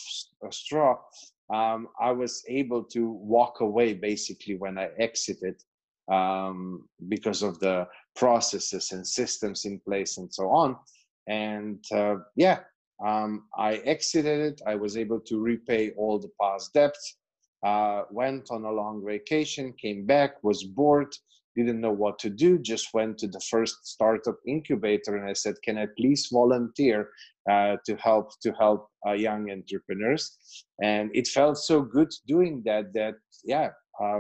straw 0.52 0.98
um, 1.54 1.88
I 2.00 2.12
was 2.12 2.44
able 2.48 2.84
to 2.86 3.10
walk 3.10 3.60
away 3.62 3.94
basically 3.94 4.56
when 4.56 4.78
I 4.78 4.90
exited 5.00 5.62
um, 6.12 6.88
because 7.10 7.44
of 7.44 7.60
the 7.60 7.88
processes 8.16 8.92
and 8.92 9.06
systems 9.06 9.66
in 9.66 9.80
place 9.80 10.18
and 10.18 10.34
so 10.34 10.50
on. 10.50 10.78
And 11.28 11.84
uh, 11.92 12.16
yeah, 12.36 12.60
um, 13.06 13.46
I 13.58 13.76
exited 13.78 14.40
it. 14.54 14.62
I 14.66 14.76
was 14.76 14.98
able 14.98 15.20
to 15.22 15.40
repay 15.40 15.92
all 15.98 16.20
the 16.20 16.32
past 16.40 16.74
debts, 16.74 17.18
uh, 17.66 18.04
went 18.12 18.50
on 18.52 18.64
a 18.64 18.72
long 18.72 19.04
vacation, 19.06 19.74
came 19.74 20.06
back, 20.06 20.44
was 20.44 20.64
bored, 20.64 21.14
didn't 21.56 21.82
know 21.82 21.92
what 21.92 22.20
to 22.20 22.30
do, 22.30 22.58
just 22.60 22.94
went 22.94 23.18
to 23.20 23.28
the 23.28 23.42
first 23.50 23.88
startup 23.88 24.38
incubator 24.48 25.18
and 25.18 25.30
I 25.30 25.34
said, 25.34 25.56
can 25.64 25.78
I 25.78 25.88
please 25.98 26.30
volunteer 26.32 27.10
uh, 27.50 27.78
to 27.86 27.96
help 27.98 28.32
to 28.42 28.52
help 28.54 28.88
uh, 29.08 29.14
young 29.14 29.50
entrepreneurs? 29.52 30.38
And 30.82 31.10
it 31.14 31.28
felt 31.28 31.58
so 31.58 31.82
good 31.82 32.10
doing 32.28 32.62
that 32.66 32.94
that 32.94 33.16
yeah, 33.44 33.70
uh, 34.02 34.20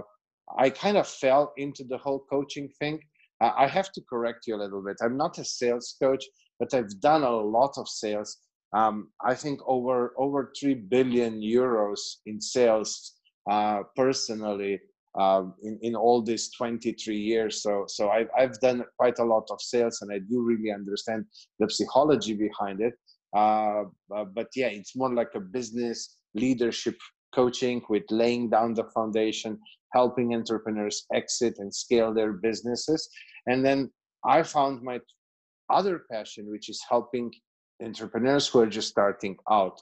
I 0.57 0.69
kind 0.69 0.97
of 0.97 1.07
fell 1.07 1.53
into 1.57 1.83
the 1.83 1.97
whole 1.97 2.25
coaching 2.29 2.69
thing. 2.79 2.99
I 3.41 3.67
have 3.67 3.91
to 3.93 4.01
correct 4.07 4.45
you 4.45 4.55
a 4.55 4.61
little 4.61 4.83
bit. 4.83 4.97
I'm 5.01 5.17
not 5.17 5.39
a 5.39 5.43
sales 5.43 5.95
coach, 5.99 6.23
but 6.59 6.75
I've 6.75 6.99
done 6.99 7.23
a 7.23 7.31
lot 7.35 7.73
of 7.77 7.89
sales. 7.89 8.37
Um, 8.73 9.09
I 9.25 9.33
think 9.33 9.59
over 9.65 10.13
over 10.17 10.51
three 10.59 10.75
billion 10.75 11.41
euros 11.41 11.99
in 12.27 12.39
sales 12.39 13.15
uh, 13.49 13.81
personally 13.95 14.79
um, 15.19 15.53
in, 15.61 15.77
in 15.81 15.95
all 15.95 16.21
these 16.21 16.51
23 16.51 17.17
years. 17.17 17.61
So, 17.61 17.85
so 17.87 18.09
I've, 18.09 18.29
I've 18.37 18.59
done 18.59 18.83
quite 18.97 19.19
a 19.19 19.23
lot 19.25 19.47
of 19.51 19.61
sales 19.61 20.01
and 20.01 20.11
I 20.11 20.19
do 20.19 20.41
really 20.41 20.71
understand 20.71 21.25
the 21.59 21.69
psychology 21.69 22.33
behind 22.33 22.81
it. 22.81 22.93
Uh, 23.35 23.83
but 24.09 24.47
yeah, 24.55 24.67
it's 24.67 24.95
more 24.95 25.13
like 25.13 25.31
a 25.35 25.39
business 25.39 26.17
leadership 26.33 26.97
coaching 27.33 27.81
with 27.89 28.03
laying 28.09 28.49
down 28.49 28.73
the 28.73 28.83
foundation, 28.93 29.57
helping 29.93 30.33
entrepreneurs 30.33 31.05
exit 31.13 31.55
and 31.59 31.73
scale 31.73 32.13
their 32.13 32.33
businesses. 32.33 33.09
And 33.47 33.65
then 33.65 33.89
I 34.25 34.43
found 34.43 34.81
my 34.81 34.99
other 35.69 36.03
passion, 36.11 36.49
which 36.49 36.69
is 36.69 36.81
helping 36.89 37.31
entrepreneurs 37.81 38.47
who 38.47 38.59
are 38.59 38.67
just 38.67 38.89
starting 38.89 39.37
out. 39.49 39.79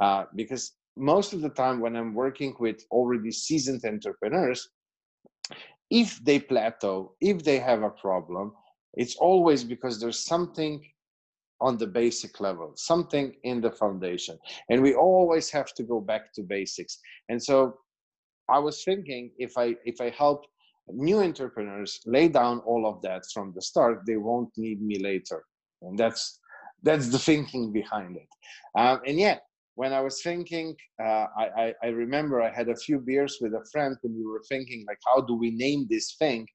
Uh, 0.00 0.24
because 0.34 0.72
most 0.96 1.32
of 1.32 1.40
the 1.40 1.48
time 1.50 1.80
when 1.80 1.96
I'm 1.96 2.14
working 2.14 2.54
with 2.58 2.84
already 2.90 3.30
seasoned 3.30 3.84
entrepreneurs, 3.84 4.68
if 5.90 6.22
they 6.24 6.38
plateau, 6.38 7.14
if 7.20 7.44
they 7.44 7.58
have 7.58 7.82
a 7.82 7.90
problem, 7.90 8.52
it's 8.94 9.16
always 9.16 9.64
because 9.64 10.00
there's 10.00 10.24
something 10.24 10.82
on 11.60 11.78
the 11.78 11.86
basic 11.86 12.40
level, 12.40 12.72
something 12.76 13.34
in 13.44 13.60
the 13.60 13.70
foundation. 13.70 14.38
And 14.68 14.82
we 14.82 14.94
always 14.94 15.50
have 15.50 15.72
to 15.74 15.82
go 15.82 16.00
back 16.00 16.32
to 16.34 16.42
basics. 16.42 16.98
And 17.28 17.42
so 17.42 17.78
I 18.48 18.58
was 18.58 18.82
thinking 18.84 19.30
if 19.38 19.56
I 19.56 19.76
if 19.84 20.00
I 20.00 20.10
help 20.10 20.44
new 20.88 21.20
entrepreneurs 21.20 22.00
lay 22.06 22.28
down 22.28 22.58
all 22.60 22.86
of 22.86 23.00
that 23.02 23.22
from 23.32 23.52
the 23.54 23.62
start, 23.62 24.00
they 24.06 24.16
won't 24.16 24.50
need 24.56 24.82
me 24.82 24.98
later. 24.98 25.44
And 25.82 25.98
that's 25.98 26.40
that's 26.82 27.08
the 27.08 27.18
thinking 27.18 27.72
behind 27.72 28.16
it 28.16 28.28
um, 28.78 29.00
and 29.06 29.18
yeah 29.18 29.38
when 29.74 29.92
i 29.92 30.00
was 30.00 30.22
thinking 30.22 30.74
uh, 31.02 31.26
I, 31.36 31.46
I, 31.62 31.74
I 31.84 31.86
remember 31.88 32.42
i 32.42 32.50
had 32.50 32.68
a 32.68 32.76
few 32.76 32.98
beers 32.98 33.38
with 33.40 33.54
a 33.54 33.64
friend 33.72 33.96
and 34.02 34.14
we 34.14 34.24
were 34.24 34.42
thinking 34.48 34.84
like 34.86 34.98
how 35.06 35.20
do 35.22 35.34
we 35.34 35.50
name 35.50 35.86
this 35.88 36.14
thing? 36.18 36.46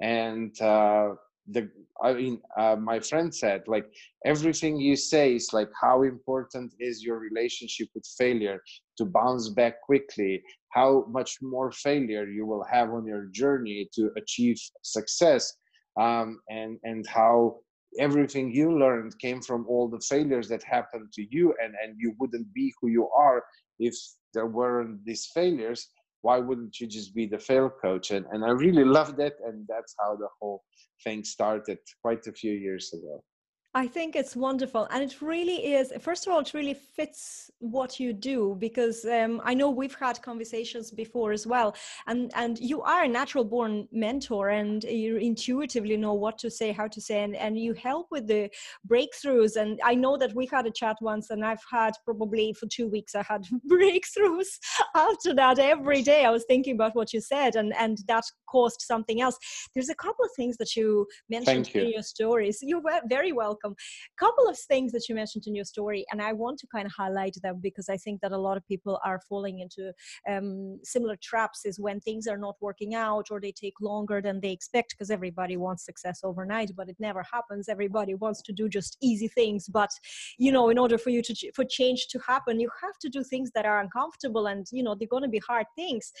And 0.00 0.58
uh, 0.60 1.10
the 1.48 1.68
i 2.02 2.12
mean 2.12 2.40
uh, 2.56 2.76
my 2.76 3.00
friend 3.00 3.34
said 3.34 3.62
like 3.66 3.86
everything 4.24 4.76
you 4.76 4.94
say 4.94 5.34
is 5.34 5.52
like 5.52 5.68
how 5.80 6.02
important 6.04 6.72
is 6.78 7.02
your 7.02 7.18
relationship 7.18 7.88
with 7.94 8.06
failure 8.16 8.60
to 8.96 9.04
bounce 9.04 9.48
back 9.48 9.80
quickly? 9.82 10.42
How 10.70 11.04
much 11.08 11.38
more 11.42 11.72
failure 11.72 12.26
you 12.28 12.46
will 12.46 12.64
have 12.70 12.90
on 12.90 13.06
your 13.06 13.26
journey 13.32 13.88
to 13.94 14.10
achieve 14.16 14.58
success? 14.82 15.52
Um, 16.00 16.40
and 16.48 16.78
and 16.84 17.06
how 17.06 17.58
everything 17.98 18.52
you 18.52 18.78
learned 18.78 19.18
came 19.18 19.40
from 19.40 19.66
all 19.68 19.88
the 19.88 20.00
failures 20.00 20.48
that 20.48 20.62
happened 20.62 21.12
to 21.12 21.26
you 21.30 21.54
and 21.62 21.74
and 21.82 21.96
you 21.98 22.14
wouldn't 22.18 22.52
be 22.52 22.72
who 22.80 22.88
you 22.88 23.08
are 23.10 23.42
if 23.78 23.94
there 24.34 24.46
weren't 24.46 25.04
these 25.04 25.26
failures. 25.34 25.88
Why 26.22 26.38
wouldn't 26.38 26.78
you 26.80 26.86
just 26.86 27.14
be 27.14 27.26
the 27.26 27.38
fail 27.38 27.68
coach? 27.68 28.10
And 28.10 28.24
and 28.32 28.44
i 28.44 28.50
really 28.50 28.84
loved 28.84 29.18
it 29.20 29.36
and 29.46 29.66
that's 29.68 29.94
how 30.00 30.16
the 30.16 30.28
whole 30.38 30.62
thing 31.04 31.24
started 31.24 31.78
quite 32.02 32.26
a 32.26 32.32
few 32.32 32.52
years 32.52 32.92
ago 32.92 33.22
I 33.74 33.86
think 33.86 34.16
it's 34.16 34.36
wonderful. 34.36 34.86
And 34.90 35.02
it 35.02 35.22
really 35.22 35.72
is, 35.74 35.94
first 36.00 36.26
of 36.26 36.32
all, 36.32 36.40
it 36.40 36.52
really 36.52 36.74
fits 36.74 37.50
what 37.58 37.98
you 37.98 38.12
do 38.12 38.54
because 38.58 39.06
um, 39.06 39.40
I 39.44 39.54
know 39.54 39.70
we've 39.70 39.94
had 39.94 40.20
conversations 40.20 40.90
before 40.90 41.32
as 41.32 41.46
well. 41.46 41.74
And, 42.06 42.30
and 42.34 42.58
you 42.58 42.82
are 42.82 43.04
a 43.04 43.08
natural 43.08 43.44
born 43.44 43.88
mentor 43.90 44.50
and 44.50 44.84
you 44.84 45.16
intuitively 45.16 45.96
know 45.96 46.12
what 46.12 46.36
to 46.40 46.50
say, 46.50 46.70
how 46.70 46.86
to 46.88 47.00
say, 47.00 47.22
and, 47.22 47.34
and 47.34 47.58
you 47.58 47.72
help 47.72 48.08
with 48.10 48.26
the 48.26 48.50
breakthroughs. 48.86 49.56
And 49.56 49.80
I 49.82 49.94
know 49.94 50.18
that 50.18 50.34
we 50.34 50.44
had 50.52 50.66
a 50.66 50.70
chat 50.70 50.96
once 51.00 51.30
and 51.30 51.42
I've 51.42 51.64
had 51.70 51.94
probably 52.04 52.52
for 52.52 52.66
two 52.66 52.88
weeks, 52.88 53.14
I 53.14 53.22
had 53.22 53.46
breakthroughs 53.70 54.48
after 54.94 55.32
that 55.34 55.58
every 55.58 56.02
day. 56.02 56.26
I 56.26 56.30
was 56.30 56.44
thinking 56.46 56.74
about 56.74 56.94
what 56.94 57.14
you 57.14 57.22
said 57.22 57.56
and, 57.56 57.72
and 57.78 57.96
that 58.06 58.24
caused 58.46 58.82
something 58.82 59.22
else. 59.22 59.38
There's 59.74 59.88
a 59.88 59.94
couple 59.94 60.26
of 60.26 60.30
things 60.36 60.58
that 60.58 60.76
you 60.76 61.06
mentioned 61.30 61.74
you. 61.74 61.80
in 61.80 61.90
your 61.92 62.02
stories. 62.02 62.58
You're 62.60 62.82
very 63.08 63.32
welcome 63.32 63.61
welcome. 63.62 63.76
A 64.18 64.24
couple 64.24 64.48
of 64.48 64.58
things 64.58 64.92
that 64.92 65.08
you 65.08 65.14
mentioned 65.14 65.44
in 65.46 65.54
your 65.54 65.64
story, 65.64 66.04
and 66.10 66.20
I 66.20 66.32
want 66.32 66.58
to 66.60 66.66
kind 66.66 66.86
of 66.86 66.92
highlight 66.92 67.36
them 67.42 67.60
because 67.62 67.88
I 67.88 67.96
think 67.96 68.20
that 68.20 68.32
a 68.32 68.38
lot 68.38 68.56
of 68.56 68.66
people 68.66 69.00
are 69.04 69.20
falling 69.28 69.60
into 69.60 69.92
um, 70.28 70.78
similar 70.82 71.16
traps 71.22 71.64
is 71.64 71.80
when 71.80 72.00
things 72.00 72.26
are 72.26 72.38
not 72.38 72.56
working 72.60 72.94
out 72.94 73.26
or 73.30 73.40
they 73.40 73.52
take 73.52 73.74
longer 73.80 74.20
than 74.20 74.40
they 74.40 74.50
expect 74.50 74.90
because 74.90 75.10
everybody 75.10 75.56
wants 75.56 75.84
success 75.84 76.20
overnight, 76.22 76.70
but 76.76 76.88
it 76.88 76.96
never 76.98 77.24
happens. 77.32 77.68
Everybody 77.68 78.14
wants 78.14 78.42
to 78.42 78.52
do 78.52 78.68
just 78.68 78.96
easy 79.00 79.28
things, 79.28 79.68
but 79.68 79.90
you 80.38 80.52
know, 80.52 80.68
in 80.68 80.78
order 80.78 80.98
for 80.98 81.10
you 81.10 81.22
to 81.22 81.52
for 81.54 81.64
change 81.64 82.06
to 82.10 82.18
happen, 82.26 82.60
you 82.60 82.70
have 82.82 82.98
to 83.00 83.08
do 83.08 83.22
things 83.22 83.50
that 83.54 83.66
are 83.66 83.80
uncomfortable, 83.80 84.46
and 84.46 84.66
you 84.72 84.82
know, 84.82 84.94
they're 84.94 85.08
going 85.08 85.22
to 85.22 85.28
be 85.28 85.42
hard 85.46 85.66
things. 85.76 86.12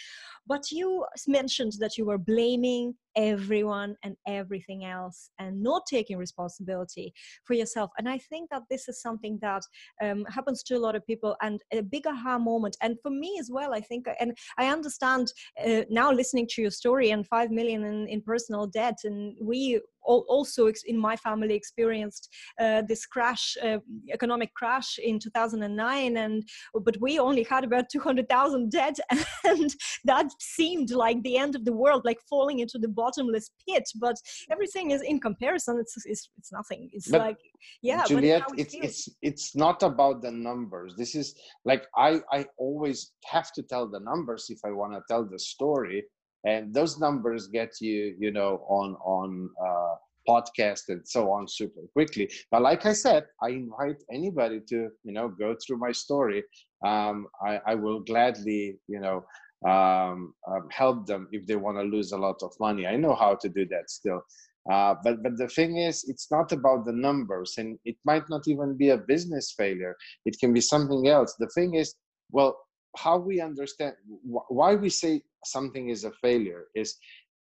But 0.46 0.70
you 0.70 1.04
mentioned 1.26 1.72
that 1.80 1.96
you 1.96 2.04
were 2.04 2.18
blaming 2.18 2.94
everyone 3.16 3.96
and 4.04 4.16
everything 4.26 4.84
else 4.84 5.30
and 5.38 5.62
not 5.62 5.82
taking 5.88 6.16
responsibility 6.18 7.12
for 7.44 7.54
yourself. 7.54 7.90
And 7.98 8.08
i 8.08 8.18
think 8.18 8.50
that 8.50 8.62
this 8.70 8.88
is 8.88 9.00
something 9.00 9.38
that 9.42 9.62
um, 10.02 10.24
happens 10.28 10.62
to 10.64 10.74
a 10.74 10.78
lot 10.78 10.96
of 10.96 11.06
people 11.06 11.36
and 11.42 11.60
a 11.72 11.82
big 11.82 12.06
aha 12.06 12.38
moment. 12.38 12.76
And 12.80 12.96
for 13.02 13.10
me 13.10 13.36
as 13.40 13.50
well 13.50 13.74
i 13.74 13.80
think 13.80 14.06
and 14.20 14.36
i 14.58 14.66
understand 14.68 15.32
uh, 15.64 15.82
now 15.90 16.12
listening 16.12 16.46
to 16.50 16.62
your 16.62 16.70
story 16.70 17.10
and 17.10 17.26
5 17.26 17.50
million 17.50 17.84
in, 17.84 18.08
in 18.08 18.22
personal 18.22 18.66
debt 18.66 18.98
and 19.04 19.34
we 19.40 19.80
also 20.04 20.70
in 20.86 20.98
my 20.98 21.16
family 21.16 21.54
experienced 21.54 22.28
uh, 22.60 22.82
this 22.82 23.06
crash 23.06 23.56
uh, 23.62 23.78
economic 24.12 24.52
crash 24.54 24.98
in 25.02 25.18
2009 25.18 26.16
and 26.16 26.48
but 26.84 26.96
we 27.00 27.18
only 27.18 27.42
had 27.44 27.64
about 27.64 27.84
200000 27.90 28.70
dead 28.70 28.94
and 29.44 29.74
that 30.04 30.26
seemed 30.40 30.90
like 30.90 31.22
the 31.22 31.36
end 31.36 31.54
of 31.54 31.64
the 31.64 31.72
world 31.72 32.02
like 32.04 32.18
falling 32.28 32.60
into 32.60 32.78
the 32.78 32.88
bottomless 32.88 33.50
pit 33.68 33.84
but 33.96 34.16
everything 34.50 34.90
is 34.90 35.02
in 35.02 35.20
comparison 35.20 35.78
it's 35.78 35.94
it's, 36.06 36.30
it's 36.38 36.52
nothing. 36.52 36.90
It's 36.92 37.10
but 37.10 37.20
like 37.20 37.38
yeah 37.82 38.04
juliet 38.04 38.42
it's 38.56 38.74
it's 38.74 39.08
it's 39.22 39.56
not 39.56 39.82
about 39.82 40.22
the 40.22 40.30
numbers. 40.30 40.94
This 40.96 41.14
is 41.14 41.34
like 41.64 41.86
i 41.96 42.20
i 42.32 42.44
always 42.58 43.12
have 43.24 43.52
to 43.52 43.62
tell 43.62 43.88
the 43.88 44.00
numbers 44.00 44.46
if 44.48 44.60
i 44.64 44.70
want 44.70 44.92
to 44.92 45.00
tell 45.08 45.24
the 45.24 45.38
story 45.38 46.04
and 46.44 46.74
those 46.74 46.98
numbers 46.98 47.46
get 47.46 47.80
you 47.80 48.14
you 48.18 48.30
know 48.32 48.64
on 48.68 48.94
on 49.04 49.50
uh, 49.64 49.94
podcast 50.28 50.82
and 50.88 51.06
so 51.06 51.30
on 51.32 51.48
super 51.48 51.80
quickly. 51.92 52.30
But 52.50 52.62
like 52.62 52.86
i 52.86 52.92
said 52.92 53.24
i 53.42 53.48
invite 53.48 54.00
anybody 54.12 54.60
to 54.68 54.88
you 55.04 55.12
know 55.12 55.28
go 55.28 55.56
through 55.64 55.78
my 55.78 55.92
story. 55.92 56.44
Um, 56.84 57.26
I, 57.44 57.60
I 57.66 57.74
will 57.74 58.00
gladly 58.00 58.78
you 58.88 59.00
know 59.00 59.24
um, 59.68 60.34
um, 60.48 60.68
help 60.70 61.06
them 61.06 61.28
if 61.32 61.46
they 61.46 61.56
want 61.56 61.78
to 61.78 61.84
lose 61.84 62.12
a 62.12 62.18
lot 62.18 62.42
of 62.42 62.52
money. 62.58 62.86
I 62.86 62.96
know 62.96 63.14
how 63.14 63.36
to 63.36 63.48
do 63.48 63.64
that 63.66 63.90
still. 63.90 64.22
Uh, 64.70 64.94
but 65.02 65.22
but 65.22 65.36
the 65.36 65.48
thing 65.48 65.78
is 65.78 66.04
it's 66.08 66.30
not 66.30 66.52
about 66.52 66.84
the 66.84 66.92
numbers 66.92 67.54
and 67.58 67.78
it 67.84 67.96
might 68.04 68.28
not 68.30 68.42
even 68.46 68.76
be 68.76 68.90
a 68.90 68.96
business 68.96 69.54
failure. 69.56 69.96
It 70.24 70.36
can 70.38 70.52
be 70.52 70.60
something 70.60 71.08
else. 71.08 71.34
The 71.38 71.48
thing 71.48 71.74
is 71.74 71.94
well 72.30 72.56
how 72.96 73.18
we 73.18 73.40
understand 73.40 73.94
why 74.24 74.74
we 74.74 74.88
say 74.88 75.22
something 75.44 75.88
is 75.88 76.04
a 76.04 76.12
failure 76.12 76.66
is 76.74 76.96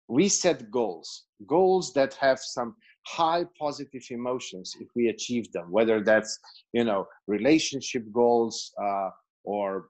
we 0.08 0.28
set 0.30 0.70
goals 0.72 1.26
goals 1.48 1.94
that 1.94 2.14
have 2.16 2.40
some 2.40 2.76
high 3.08 3.46
positive 3.60 4.04
emotions 4.12 4.76
if 4.80 4.88
we 4.96 5.08
achieve 5.08 5.52
them 5.52 5.72
whether 5.72 6.02
that's 6.02 6.40
you 6.74 6.84
know 6.84 7.08
relationship 7.28 8.04
goals 8.12 8.74
uh, 8.84 9.10
or 9.44 9.88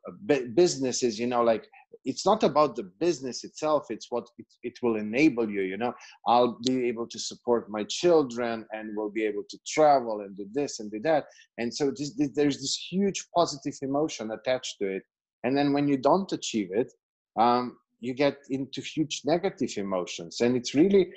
businesses 0.54 1.20
you 1.20 1.28
know 1.28 1.42
like 1.44 1.68
it's 2.06 2.26
not 2.26 2.44
about 2.44 2.76
the 2.76 2.84
business 3.00 3.44
itself 3.44 3.88
it's 3.90 4.08
what 4.10 4.26
it, 4.38 4.46
it 4.64 4.74
will 4.82 4.96
enable 4.96 5.50
you 5.50 5.62
you 5.62 5.78
know. 5.78 5.94
I'll 6.28 6.58
be 6.66 6.88
able 6.88 7.08
to 7.08 7.20
support 7.20 7.70
my 7.70 7.84
children 7.84 8.66
and 8.72 8.96
we'll 8.96 9.10
be 9.10 9.26
able 9.26 9.44
to 9.50 9.60
travel 9.68 10.22
and 10.22 10.38
do 10.38 10.46
this 10.54 10.80
and 10.80 10.92
do 10.92 11.00
that. 11.02 11.26
And 11.58 11.74
so 11.74 11.92
this, 11.92 12.14
this, 12.16 12.30
there's 12.36 12.58
this 12.58 12.76
huge 12.92 13.26
positive 13.36 13.74
emotion 13.82 14.32
attached 14.32 14.78
to 14.80 14.88
it 14.88 15.04
and 15.44 15.58
then 15.58 15.74
when 15.74 15.88
you 15.88 15.98
don't 15.98 16.32
achieve 16.32 16.70
it 16.72 16.92
um, 17.40 17.78
you 18.00 18.14
get 18.14 18.38
into 18.50 18.82
huge 18.82 19.22
negative 19.26 19.72
emotions. 19.78 20.42
And 20.42 20.56
it's 20.56 20.74
really 20.74 21.12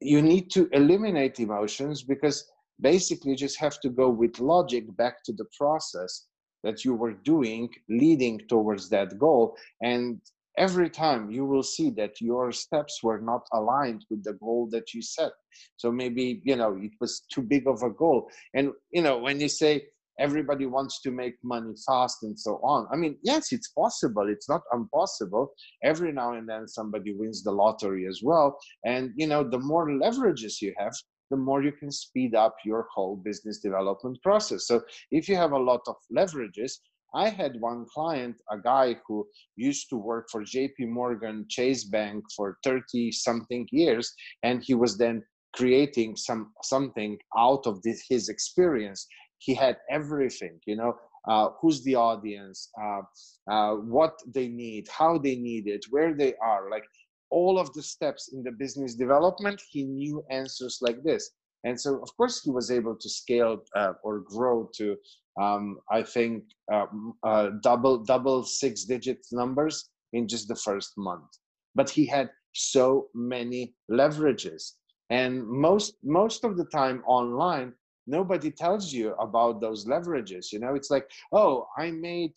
you 0.00 0.20
need 0.20 0.50
to 0.50 0.68
eliminate 0.72 1.40
emotions 1.40 2.02
because 2.02 2.50
basically 2.80 3.30
you 3.30 3.36
just 3.36 3.58
have 3.58 3.80
to 3.80 3.88
go 3.88 4.10
with 4.10 4.38
logic 4.38 4.84
back 4.96 5.24
to 5.24 5.32
the 5.32 5.46
process 5.56 6.26
that 6.62 6.84
you 6.84 6.94
were 6.94 7.14
doing 7.14 7.68
leading 7.88 8.40
towards 8.48 8.90
that 8.90 9.18
goal. 9.18 9.56
And 9.82 10.20
every 10.58 10.90
time 10.90 11.30
you 11.30 11.46
will 11.46 11.62
see 11.62 11.90
that 11.90 12.20
your 12.20 12.52
steps 12.52 13.02
were 13.02 13.20
not 13.20 13.46
aligned 13.52 14.04
with 14.10 14.24
the 14.24 14.34
goal 14.34 14.68
that 14.72 14.92
you 14.92 15.00
set. 15.00 15.32
So 15.76 15.90
maybe 15.90 16.42
you 16.44 16.56
know 16.56 16.76
it 16.80 16.92
was 17.00 17.22
too 17.32 17.42
big 17.42 17.66
of 17.66 17.82
a 17.82 17.90
goal. 17.90 18.28
And 18.52 18.72
you 18.90 19.02
know 19.02 19.18
when 19.18 19.40
you 19.40 19.48
say 19.48 19.86
everybody 20.18 20.66
wants 20.66 21.00
to 21.02 21.10
make 21.10 21.34
money 21.42 21.74
fast 21.86 22.22
and 22.22 22.38
so 22.38 22.60
on. 22.62 22.86
I 22.92 22.96
mean, 22.96 23.16
yes, 23.22 23.52
it's 23.52 23.68
possible. 23.68 24.28
It's 24.28 24.48
not 24.48 24.62
impossible. 24.72 25.52
Every 25.82 26.12
now 26.12 26.34
and 26.34 26.48
then 26.48 26.68
somebody 26.68 27.12
wins 27.14 27.42
the 27.42 27.52
lottery 27.52 28.06
as 28.06 28.20
well. 28.22 28.58
And, 28.84 29.12
you 29.16 29.26
know, 29.26 29.42
the 29.42 29.58
more 29.58 29.88
leverages 29.88 30.60
you 30.60 30.74
have, 30.78 30.94
the 31.30 31.36
more 31.36 31.62
you 31.62 31.72
can 31.72 31.90
speed 31.90 32.34
up 32.34 32.56
your 32.64 32.86
whole 32.94 33.16
business 33.16 33.58
development 33.58 34.18
process. 34.22 34.66
So 34.66 34.82
if 35.10 35.28
you 35.28 35.36
have 35.36 35.52
a 35.52 35.58
lot 35.58 35.80
of 35.88 35.96
leverages, 36.16 36.72
I 37.14 37.30
had 37.30 37.60
one 37.60 37.86
client, 37.92 38.36
a 38.50 38.58
guy 38.58 38.96
who 39.06 39.26
used 39.56 39.88
to 39.90 39.96
work 39.96 40.28
for 40.30 40.44
JP 40.44 40.88
Morgan 40.88 41.46
Chase 41.48 41.84
Bank 41.84 42.24
for 42.36 42.58
30 42.62 43.12
something 43.12 43.66
years, 43.72 44.12
and 44.42 44.62
he 44.62 44.74
was 44.74 44.98
then 44.98 45.22
creating 45.54 46.14
some 46.16 46.52
something 46.62 47.16
out 47.36 47.66
of 47.66 47.80
this, 47.82 48.04
his 48.08 48.28
experience 48.28 49.06
he 49.38 49.54
had 49.54 49.76
everything 49.90 50.58
you 50.66 50.76
know? 50.76 50.96
Uh, 51.28 51.50
who's 51.60 51.82
the 51.82 51.94
audience? 51.94 52.70
Uh, 52.80 53.02
uh, 53.50 53.74
what 53.74 54.14
they 54.32 54.48
need 54.48 54.86
how 54.88 55.18
they 55.18 55.36
need 55.36 55.66
it 55.66 55.84
where 55.90 56.14
they 56.14 56.34
are 56.42 56.70
like 56.70 56.84
all 57.30 57.58
of 57.58 57.72
the 57.72 57.82
steps 57.82 58.30
in 58.32 58.42
the 58.42 58.52
business 58.52 58.94
development 58.94 59.60
he 59.70 59.84
knew 59.84 60.24
answers 60.30 60.78
like 60.80 61.02
this. 61.02 61.30
And 61.64 61.78
so 61.80 62.00
of 62.02 62.16
course 62.16 62.42
he 62.42 62.50
was 62.50 62.70
able 62.70 62.94
to 62.94 63.08
scale 63.08 63.64
uh, 63.74 63.94
or 64.04 64.20
grow 64.20 64.70
to 64.76 64.96
um, 65.40 65.78
i 65.90 66.02
think 66.02 66.44
um, 66.72 67.14
uh, 67.24 67.50
double 67.62 67.98
double 67.98 68.42
six 68.44 68.84
digit 68.84 69.18
numbers 69.32 69.90
in 70.12 70.28
just 70.28 70.48
the 70.48 70.56
first 70.56 70.92
month. 70.96 71.30
But 71.74 71.90
he 71.90 72.06
had 72.06 72.30
so 72.54 73.08
many 73.14 73.74
leverages. 73.90 74.72
And 75.10 75.46
most 75.46 75.94
most 76.02 76.44
of 76.44 76.56
the 76.56 76.64
time 76.66 77.02
online 77.06 77.72
nobody 78.06 78.50
tells 78.50 78.92
you 78.92 79.14
about 79.14 79.60
those 79.60 79.86
leverages 79.86 80.52
you 80.52 80.58
know? 80.58 80.74
It's 80.74 80.90
like 80.90 81.08
oh 81.32 81.66
i 81.78 81.90
made 81.90 82.32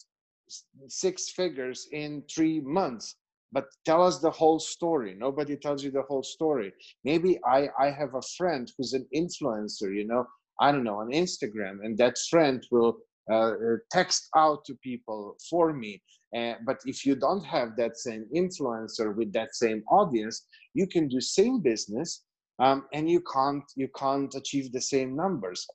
six 0.88 1.30
figures 1.30 1.88
in 1.92 2.24
three 2.34 2.60
months 2.62 3.16
but 3.52 3.66
tell 3.84 4.04
us 4.04 4.20
the 4.20 4.30
whole 4.30 4.60
story. 4.60 5.16
Nobody 5.18 5.56
tells 5.56 5.84
you 5.84 5.90
the 5.90 6.04
whole 6.04 6.22
story. 6.22 6.72
Maybe 7.04 7.40
i 7.46 7.68
i 7.80 7.90
have 7.90 8.14
a 8.16 8.28
friend 8.38 8.72
who's 8.78 8.94
an 8.94 9.08
influencer 9.16 9.90
you 9.96 10.06
know? 10.06 10.26
I 10.60 10.72
don't 10.72 10.84
know, 10.84 11.00
on 11.00 11.12
Instagram, 11.12 11.80
and 11.84 11.98
that 12.00 12.18
friend 12.30 12.66
will 12.70 12.98
uh, 13.32 13.52
uh, 13.52 13.78
text 13.92 14.28
out 14.36 14.66
to 14.66 14.76
people 14.84 15.38
for 15.50 15.72
me. 15.72 16.02
Uh, 16.36 16.56
but 16.66 16.78
if 16.86 17.06
you 17.06 17.16
don't 17.16 17.46
have 17.46 17.76
that 17.78 17.98
same 17.98 18.26
influencer 18.36 19.16
with 19.16 19.32
that 19.34 19.56
same 19.56 19.84
audience, 19.90 20.46
you 20.74 20.86
can 20.88 21.08
do 21.08 21.22
same 21.22 21.62
business, 21.62 22.24
um, 22.60 22.86
and 22.94 23.10
you 23.10 23.22
can't 23.22 23.64
you 23.76 23.88
can't 23.98 24.34
achieve 24.36 24.72
the 24.72 24.82
same 24.82 25.16
numbers. 25.16 25.66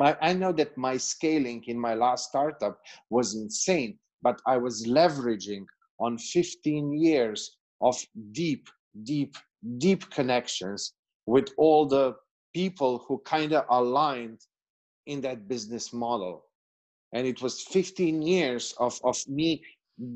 I, 0.00 0.16
I 0.20 0.32
know 0.32 0.52
that 0.52 0.76
my 0.76 0.96
scaling 0.96 1.64
in 1.66 1.78
my 1.78 1.94
last 1.94 2.28
startup 2.28 2.78
was 3.10 3.34
insane, 3.34 3.98
but 4.22 4.40
I 4.46 4.56
was 4.56 4.86
leveraging 4.86 5.64
on 5.98 6.18
15 6.18 6.92
years 6.92 7.56
of 7.80 7.96
deep, 8.32 8.68
deep, 9.04 9.36
deep 9.78 10.08
connections 10.10 10.94
with 11.26 11.50
all 11.58 11.86
the 11.86 12.14
people 12.54 13.04
who 13.06 13.22
kind 13.24 13.52
of 13.52 13.64
aligned 13.68 14.40
in 15.06 15.20
that 15.22 15.48
business 15.48 15.92
model. 15.92 16.44
And 17.12 17.26
it 17.26 17.42
was 17.42 17.62
15 17.62 18.22
years 18.22 18.74
of, 18.78 18.98
of 19.04 19.16
me 19.28 19.62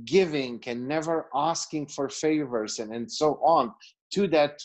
giving 0.04 0.62
and 0.66 0.88
never 0.88 1.28
asking 1.34 1.88
for 1.88 2.08
favors 2.08 2.78
and, 2.78 2.94
and 2.94 3.10
so 3.10 3.34
on 3.44 3.72
to 4.12 4.26
that 4.28 4.60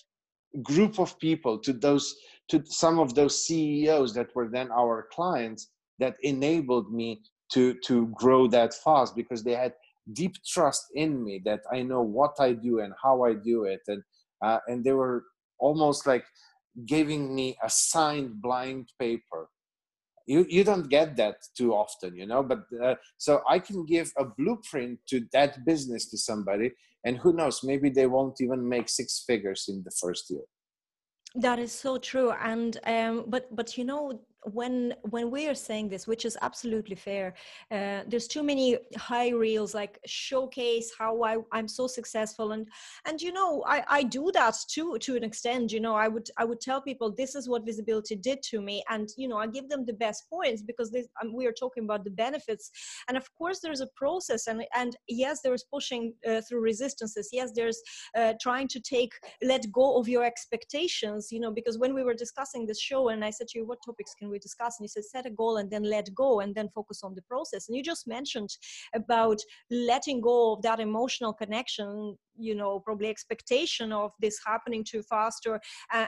group 0.64 1.00
of 1.00 1.18
people, 1.20 1.58
to 1.60 1.74
those 1.74 2.16
to 2.50 2.64
some 2.66 3.00
of 3.00 3.14
those 3.14 3.46
CEOs 3.46 4.14
that 4.14 4.36
were 4.36 4.50
then 4.50 4.72
our 4.72 5.08
clients 5.12 5.70
that 6.00 6.16
enabled 6.24 6.92
me 6.92 7.22
to 7.54 7.76
to 7.86 8.08
grow 8.08 8.48
that 8.48 8.74
fast 8.74 9.16
because 9.16 9.44
they 9.44 9.56
had 9.56 9.74
deep 10.14 10.34
trust 10.48 10.86
in 10.96 11.24
me 11.24 11.42
that 11.46 11.62
I 11.72 11.82
know 11.82 12.02
what 12.02 12.34
I 12.40 12.54
do 12.54 12.80
and 12.80 12.94
how 13.02 13.24
I 13.24 13.34
do 13.34 13.66
it. 13.66 13.82
And 13.88 14.04
uh, 14.44 14.60
and 14.68 14.84
they 14.84 14.94
were 14.94 15.26
almost 15.60 16.08
like 16.08 16.26
giving 16.86 17.36
me 17.36 17.58
a 17.64 17.70
signed 17.70 18.42
blind 18.42 18.90
paper 19.00 19.50
you 20.32 20.46
you 20.48 20.64
don't 20.64 20.90
get 20.98 21.10
that 21.18 21.38
too 21.58 21.72
often 21.84 22.12
you 22.22 22.28
know 22.32 22.42
but 22.52 22.62
uh, 22.86 22.96
so 23.18 23.42
i 23.50 23.58
can 23.68 23.80
give 23.94 24.08
a 24.18 24.26
blueprint 24.38 25.00
to 25.12 25.18
that 25.34 25.52
business 25.66 26.10
to 26.12 26.18
somebody 26.18 26.70
and 27.06 27.18
who 27.18 27.34
knows 27.34 27.64
maybe 27.64 27.90
they 27.90 28.08
won't 28.08 28.42
even 28.42 28.68
make 28.68 28.90
six 28.90 29.24
figures 29.26 29.66
in 29.70 29.84
the 29.84 29.92
first 29.92 30.30
year. 30.30 30.42
That 31.36 31.60
is 31.60 31.72
so 31.72 31.98
true 31.98 32.32
and 32.32 32.80
um 32.86 33.26
but 33.28 33.56
but 33.56 33.78
you 33.78 33.86
know 33.86 34.20
when 34.44 34.94
when 35.10 35.30
we 35.30 35.48
are 35.48 35.56
saying 35.56 35.90
this 35.90 36.08
which 36.08 36.26
is 36.26 36.38
absolutely 36.42 36.96
fair 36.96 37.34
uh, 37.72 38.02
there's 38.08 38.28
too 38.28 38.44
many 38.44 38.78
high 38.98 39.30
reels 39.30 39.74
like 39.74 40.00
showcase 40.06 40.92
how 40.98 41.22
I, 41.24 41.38
i'm 41.52 41.68
so 41.68 41.88
successful 41.88 42.54
and 42.54 42.68
and 43.06 43.22
you 43.22 43.34
know 43.34 43.64
i 43.68 43.84
i 43.90 44.04
do 44.04 44.32
that 44.34 44.56
too 44.70 44.98
to 45.00 45.18
an 45.18 45.24
extent 45.24 45.72
you 45.72 45.82
know 45.82 45.96
i 45.96 46.08
would 46.08 46.30
i 46.38 46.46
would 46.46 46.62
tell 46.62 46.82
people 46.82 47.14
this 47.14 47.36
is 47.36 47.50
what 47.50 47.66
visibility 47.66 48.16
did 48.16 48.42
to 48.44 48.62
me 48.62 48.84
and 48.90 49.10
you 49.18 49.28
know 49.28 49.38
i 49.38 49.48
give 49.48 49.68
them 49.68 49.86
the 49.86 49.94
best 49.94 50.30
points 50.30 50.62
because 50.62 50.90
this, 50.90 51.08
um, 51.22 51.34
we 51.34 51.46
are 51.46 51.52
talking 51.52 51.84
about 51.84 52.04
the 52.04 52.12
benefits 52.12 52.72
and 53.08 53.18
of 53.18 53.28
course 53.36 53.60
there's 53.60 53.82
a 53.82 53.88
process 53.96 54.48
and 54.48 54.64
and 54.74 54.96
yes 55.08 55.42
there's 55.42 55.66
pushing 55.72 56.14
uh, 56.28 56.42
through 56.48 56.62
resistances 56.62 57.30
yes 57.34 57.52
there's 57.54 57.82
uh, 58.18 58.34
trying 58.42 58.68
to 58.68 58.80
take 58.80 59.14
let 59.42 59.70
go 59.72 59.98
of 60.00 60.08
your 60.08 60.24
expectations 60.24 61.30
you 61.32 61.40
know 61.40 61.52
because 61.52 61.78
when 61.78 61.94
we 61.94 62.04
were 62.04 62.14
discussing 62.14 62.66
this 62.66 62.80
show 62.80 63.10
and 63.10 63.26
i 63.26 63.30
said 63.30 63.48
to 63.48 63.60
you 63.60 63.68
what 63.68 63.80
topics 63.86 64.14
can 64.18 64.29
we 64.30 64.40
discuss 64.40 64.80
and 64.80 64.86
you 64.86 64.90
said 64.90 65.06
set 65.06 65.26
a 65.26 65.30
goal 65.30 65.58
and 65.58 65.70
then 65.70 65.84
let 65.84 66.14
go 66.14 66.40
and 66.40 66.54
then 66.56 66.70
focus 66.70 67.02
on 67.04 67.16
the 67.16 67.22
process. 67.24 67.68
And 67.68 67.78
you 67.78 67.84
just 67.84 68.08
mentioned 68.08 68.50
about 68.94 69.40
letting 69.70 70.22
go 70.22 70.54
of 70.54 70.62
that 70.64 70.80
emotional 70.80 71.34
connection 71.34 72.18
you 72.40 72.56
know 72.56 72.80
probably 72.80 73.10
expectation 73.10 73.92
of 73.92 74.14
this 74.22 74.40
happening 74.46 74.84
too 74.84 75.04
fast 75.04 75.46
or 75.46 75.60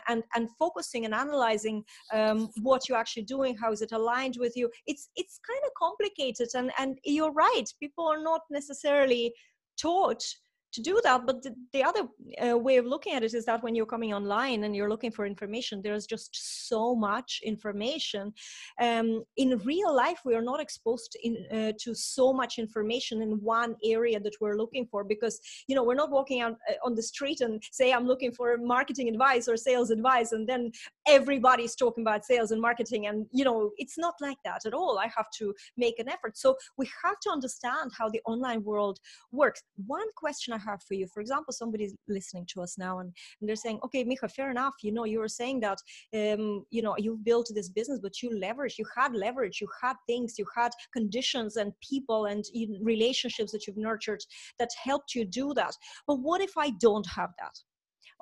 and 0.07 0.23
and 0.35 0.49
focusing 0.57 1.05
and 1.05 1.13
analyzing 1.13 1.83
um, 2.13 2.49
what 2.61 2.87
you're 2.87 2.97
actually 2.97 3.23
doing 3.23 3.55
how 3.55 3.71
is 3.71 3.81
it 3.81 3.91
aligned 3.91 4.37
with 4.39 4.55
you. 4.55 4.69
It's 4.87 5.09
it's 5.15 5.39
kind 5.45 5.61
of 5.65 5.71
complicated 5.77 6.49
and 6.55 6.71
and 6.77 6.97
you're 7.03 7.33
right 7.33 7.65
people 7.79 8.07
are 8.07 8.21
not 8.21 8.41
necessarily 8.49 9.33
taught 9.79 10.23
to 10.73 10.81
do 10.81 10.99
that 11.03 11.25
but 11.25 11.41
the, 11.43 11.53
the 11.73 11.83
other 11.83 12.03
uh, 12.45 12.57
way 12.57 12.77
of 12.77 12.85
looking 12.85 13.13
at 13.13 13.23
it 13.23 13.33
is 13.33 13.45
that 13.45 13.63
when 13.63 13.75
you're 13.75 13.85
coming 13.85 14.13
online 14.13 14.63
and 14.63 14.75
you're 14.75 14.89
looking 14.89 15.11
for 15.11 15.25
information 15.25 15.81
there's 15.81 16.05
just 16.05 16.67
so 16.67 16.95
much 16.95 17.41
information. 17.43 18.33
Um, 18.79 19.23
in 19.37 19.57
real 19.59 19.93
life 19.95 20.19
we 20.25 20.35
are 20.35 20.41
not 20.51 20.59
exposed 20.61 21.17
in, 21.23 21.33
uh, 21.51 21.73
to 21.83 21.93
so 21.93 22.33
much 22.33 22.59
information 22.59 23.21
in 23.21 23.31
one 23.59 23.75
area 23.83 24.19
that 24.19 24.35
we're 24.41 24.57
looking 24.57 24.85
for 24.91 25.03
because 25.03 25.39
you 25.67 25.75
know 25.75 25.83
we're 25.83 26.01
not 26.03 26.11
walking 26.11 26.41
out 26.41 26.55
uh, 26.69 26.73
on 26.85 26.95
the 26.95 27.03
street 27.03 27.41
and 27.41 27.61
say 27.71 27.91
i'm 27.91 28.07
looking 28.11 28.31
for 28.31 28.57
marketing 28.57 29.07
advice 29.09 29.47
or 29.47 29.57
sales 29.57 29.89
advice 29.91 30.31
and 30.31 30.47
then 30.47 30.71
everybody's 31.07 31.75
talking 31.75 32.03
about 32.03 32.25
sales 32.25 32.51
and 32.51 32.61
marketing 32.61 33.07
and 33.07 33.25
you 33.31 33.43
know 33.43 33.71
it's 33.77 33.97
not 33.97 34.15
like 34.21 34.37
that 34.45 34.61
at 34.65 34.73
all. 34.73 34.99
I 34.99 35.09
have 35.15 35.29
to 35.37 35.53
make 35.77 35.99
an 35.99 36.09
effort. 36.09 36.37
So 36.37 36.57
we 36.77 36.89
have 37.03 37.19
to 37.21 37.29
understand 37.29 37.91
how 37.97 38.09
the 38.09 38.21
online 38.25 38.63
world 38.63 38.99
works. 39.31 39.63
One 39.87 40.07
question 40.15 40.53
i 40.53 40.57
have 40.57 40.81
for 40.83 40.93
you 40.93 41.07
for 41.07 41.21
example 41.21 41.53
somebody's 41.53 41.95
listening 42.07 42.45
to 42.53 42.61
us 42.61 42.77
now 42.77 42.99
and, 42.99 43.11
and 43.39 43.49
they're 43.49 43.55
saying 43.55 43.79
okay 43.85 44.03
Miha, 44.05 44.31
fair 44.31 44.51
enough. 44.51 44.75
You 44.81 44.91
know 44.91 45.05
you 45.05 45.19
were 45.19 45.27
saying 45.27 45.61
that 45.61 45.79
um, 46.15 46.65
you 46.69 46.81
know 46.81 46.95
you've 46.97 47.23
built 47.23 47.49
this 47.53 47.69
business 47.69 47.99
but 48.01 48.21
you 48.21 48.37
leverage 48.37 48.75
you 48.77 48.85
had 48.95 49.15
leverage 49.15 49.59
you 49.61 49.67
had 49.81 49.95
things 50.07 50.35
you 50.37 50.45
had 50.55 50.71
conditions 50.93 51.55
and 51.55 51.73
people 51.81 52.25
and 52.25 52.45
relationships 52.81 53.51
that 53.51 53.65
you've 53.65 53.77
nurtured 53.77 54.21
that 54.59 54.69
helped 54.83 55.15
you 55.15 55.25
do 55.25 55.53
that. 55.53 55.75
But 56.07 56.19
what 56.19 56.41
if 56.41 56.57
i 56.57 56.69
don't 56.71 57.07
have 57.07 57.31
that 57.39 57.55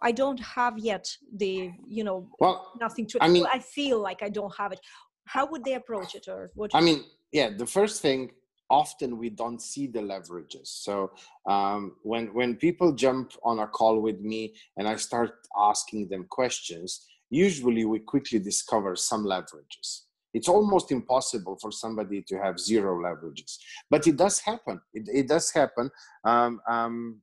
I 0.01 0.11
don't 0.11 0.39
have 0.39 0.77
yet 0.77 1.15
the, 1.35 1.71
you 1.87 2.03
know, 2.03 2.27
well, 2.39 2.71
nothing 2.79 3.05
to. 3.07 3.17
I 3.21 3.27
mean, 3.27 3.45
I 3.51 3.59
feel 3.59 3.99
like 3.99 4.21
I 4.23 4.29
don't 4.29 4.53
have 4.57 4.71
it. 4.71 4.79
How 5.25 5.45
would 5.47 5.63
they 5.63 5.73
approach 5.73 6.15
it, 6.15 6.27
or 6.27 6.49
what? 6.55 6.71
I 6.73 6.81
mean, 6.81 7.03
yeah, 7.31 7.49
the 7.55 7.65
first 7.65 8.01
thing 8.01 8.31
often 8.69 9.17
we 9.17 9.29
don't 9.29 9.61
see 9.61 9.87
the 9.87 9.99
leverages 9.99 10.67
so 10.67 11.11
um, 11.47 11.95
when 12.03 12.27
when 12.33 12.55
people 12.55 12.93
jump 12.93 13.33
on 13.43 13.59
a 13.59 13.67
call 13.67 13.99
with 13.99 14.19
me 14.19 14.53
and 14.77 14.87
i 14.87 14.95
start 14.95 15.31
asking 15.57 16.07
them 16.07 16.25
questions 16.29 17.07
usually 17.29 17.85
we 17.85 17.99
quickly 17.99 18.39
discover 18.39 18.95
some 18.95 19.25
leverages 19.25 20.01
it's 20.33 20.47
almost 20.47 20.91
impossible 20.91 21.57
for 21.59 21.71
somebody 21.71 22.21
to 22.21 22.37
have 22.37 22.59
zero 22.59 22.95
leverages 22.97 23.57
but 23.89 24.05
it 24.05 24.15
does 24.15 24.39
happen 24.39 24.79
it, 24.93 25.07
it 25.11 25.27
does 25.27 25.51
happen 25.51 25.89
um, 26.23 26.61
um, 26.69 27.21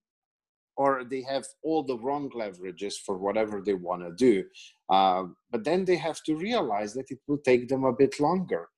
or 0.76 1.04
they 1.04 1.22
have 1.22 1.46
all 1.62 1.82
the 1.82 1.98
wrong 1.98 2.30
leverages 2.30 2.94
for 3.04 3.16
whatever 3.18 3.62
they 3.64 3.74
want 3.74 4.02
to 4.02 4.12
do. 4.12 4.44
Uh, 4.90 5.24
but 5.50 5.64
then 5.64 5.84
they 5.84 5.96
have 5.96 6.22
to 6.24 6.36
realize 6.36 6.94
that 6.94 7.10
it 7.10 7.18
will 7.26 7.38
take 7.38 7.68
them 7.68 7.84
a 7.84 7.92
bit 7.92 8.20
longer 8.20 8.68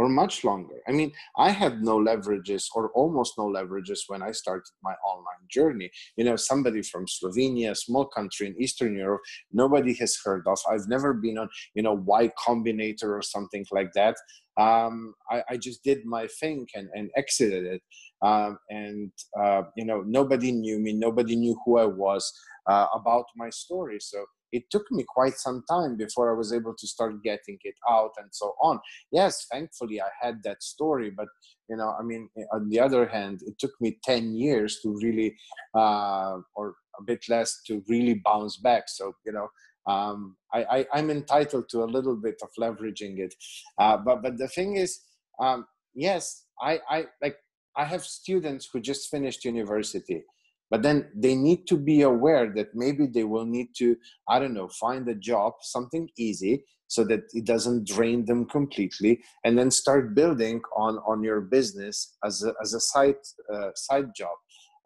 or 0.00 0.08
much 0.08 0.44
longer. 0.44 0.76
I 0.88 0.92
mean, 0.92 1.12
I 1.36 1.50
had 1.50 1.82
no 1.82 1.98
leverages 1.98 2.64
or 2.74 2.90
almost 2.92 3.34
no 3.36 3.44
leverages 3.44 3.98
when 4.08 4.22
I 4.22 4.30
started 4.30 4.72
my 4.82 4.94
online 5.04 5.44
journey. 5.50 5.90
You 6.16 6.24
know, 6.24 6.36
somebody 6.36 6.80
from 6.80 7.04
Slovenia, 7.04 7.72
a 7.72 7.74
small 7.74 8.06
country 8.06 8.46
in 8.46 8.56
Eastern 8.58 8.96
Europe, 8.96 9.20
nobody 9.52 9.92
has 9.96 10.16
heard 10.24 10.46
of. 10.46 10.58
I've 10.72 10.88
never 10.88 11.12
been 11.12 11.36
on, 11.36 11.50
you 11.74 11.82
know, 11.82 11.92
Y 11.92 12.30
Combinator 12.46 13.10
or 13.10 13.20
something 13.20 13.66
like 13.72 13.92
that. 13.92 14.16
Um, 14.58 15.12
I, 15.30 15.42
I, 15.50 15.56
just 15.58 15.84
did 15.84 16.04
my 16.04 16.26
thing 16.40 16.66
and, 16.74 16.88
and 16.94 17.10
exited 17.16 17.64
it. 17.64 17.82
Um, 18.22 18.58
and, 18.68 19.12
uh, 19.38 19.62
you 19.76 19.84
know, 19.84 20.02
nobody 20.06 20.50
knew 20.50 20.78
me, 20.78 20.92
nobody 20.94 21.36
knew 21.36 21.56
who 21.64 21.78
I 21.78 21.84
was 21.84 22.30
uh, 22.66 22.86
about 22.94 23.26
my 23.36 23.50
story. 23.50 23.98
So, 24.00 24.24
it 24.52 24.64
took 24.70 24.90
me 24.90 25.04
quite 25.06 25.34
some 25.34 25.62
time 25.70 25.96
before 25.96 26.32
I 26.32 26.36
was 26.36 26.52
able 26.52 26.74
to 26.76 26.86
start 26.86 27.22
getting 27.22 27.58
it 27.62 27.74
out 27.88 28.10
and 28.18 28.28
so 28.32 28.54
on. 28.62 28.80
Yes, 29.12 29.46
thankfully 29.50 30.00
I 30.00 30.08
had 30.20 30.42
that 30.44 30.62
story, 30.62 31.10
but 31.10 31.28
you 31.68 31.76
know, 31.76 31.94
I 31.98 32.02
mean, 32.02 32.28
eh, 32.36 32.42
on 32.52 32.68
the 32.68 32.80
other 32.80 33.06
hand, 33.06 33.40
it 33.46 33.58
took 33.58 33.72
me 33.80 33.98
10 34.04 34.34
years 34.34 34.80
to 34.82 34.96
really, 35.02 35.36
uh, 35.74 36.38
or 36.56 36.74
a 36.98 37.02
bit 37.04 37.24
less 37.28 37.62
to 37.68 37.82
really 37.88 38.20
bounce 38.24 38.56
back. 38.56 38.84
So, 38.88 39.12
you 39.24 39.32
know, 39.32 39.48
um, 39.86 40.36
I, 40.52 40.86
I, 40.92 40.98
am 40.98 41.10
entitled 41.10 41.68
to 41.70 41.82
a 41.82 41.86
little 41.86 42.16
bit 42.16 42.42
of 42.42 42.50
leveraging 42.60 43.18
it. 43.18 43.34
Uh, 43.78 43.96
but, 43.96 44.22
but 44.22 44.36
the 44.36 44.48
thing 44.48 44.76
is, 44.76 45.00
um, 45.40 45.66
yes, 45.94 46.44
I, 46.60 46.80
I 46.90 47.06
like, 47.22 47.36
I 47.76 47.84
have 47.84 48.04
students 48.04 48.68
who 48.70 48.80
just 48.80 49.08
finished 49.08 49.44
university 49.44 50.24
but 50.70 50.82
then 50.82 51.08
they 51.14 51.34
need 51.34 51.66
to 51.66 51.76
be 51.76 52.02
aware 52.02 52.52
that 52.54 52.74
maybe 52.74 53.06
they 53.06 53.24
will 53.24 53.46
need 53.46 53.68
to 53.76 53.96
i 54.28 54.38
don't 54.38 54.54
know 54.54 54.68
find 54.68 55.08
a 55.08 55.14
job 55.14 55.54
something 55.60 56.08
easy 56.16 56.64
so 56.90 57.04
that 57.04 57.22
it 57.32 57.44
doesn't 57.44 57.86
drain 57.86 58.24
them 58.26 58.44
completely 58.44 59.22
and 59.44 59.56
then 59.56 59.70
start 59.70 60.14
building 60.14 60.60
on 60.76 60.98
on 61.06 61.22
your 61.22 61.40
business 61.40 62.16
as 62.24 62.42
a, 62.42 62.52
as 62.60 62.74
a 62.74 62.80
side 62.80 63.22
uh, 63.54 63.70
side 63.74 64.10
job. 64.14 64.36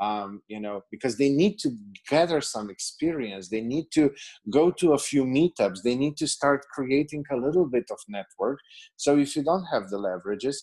Um, 0.00 0.42
you 0.48 0.60
know 0.60 0.82
because 0.90 1.16
they 1.18 1.30
need 1.30 1.58
to 1.60 1.70
gather 2.10 2.40
some 2.40 2.68
experience. 2.68 3.48
They 3.48 3.60
need 3.60 3.86
to 3.92 4.12
go 4.50 4.70
to 4.72 4.92
a 4.92 4.98
few 4.98 5.24
meetups. 5.24 5.82
They 5.82 5.94
need 5.94 6.16
to 6.18 6.26
start 6.26 6.66
creating 6.74 7.24
a 7.30 7.36
little 7.36 7.66
bit 7.66 7.86
of 7.90 7.98
network. 8.08 8.58
So 8.96 9.16
if 9.16 9.36
you 9.36 9.44
don't 9.44 9.66
have 9.72 9.88
the 9.90 9.98
leverages 9.98 10.56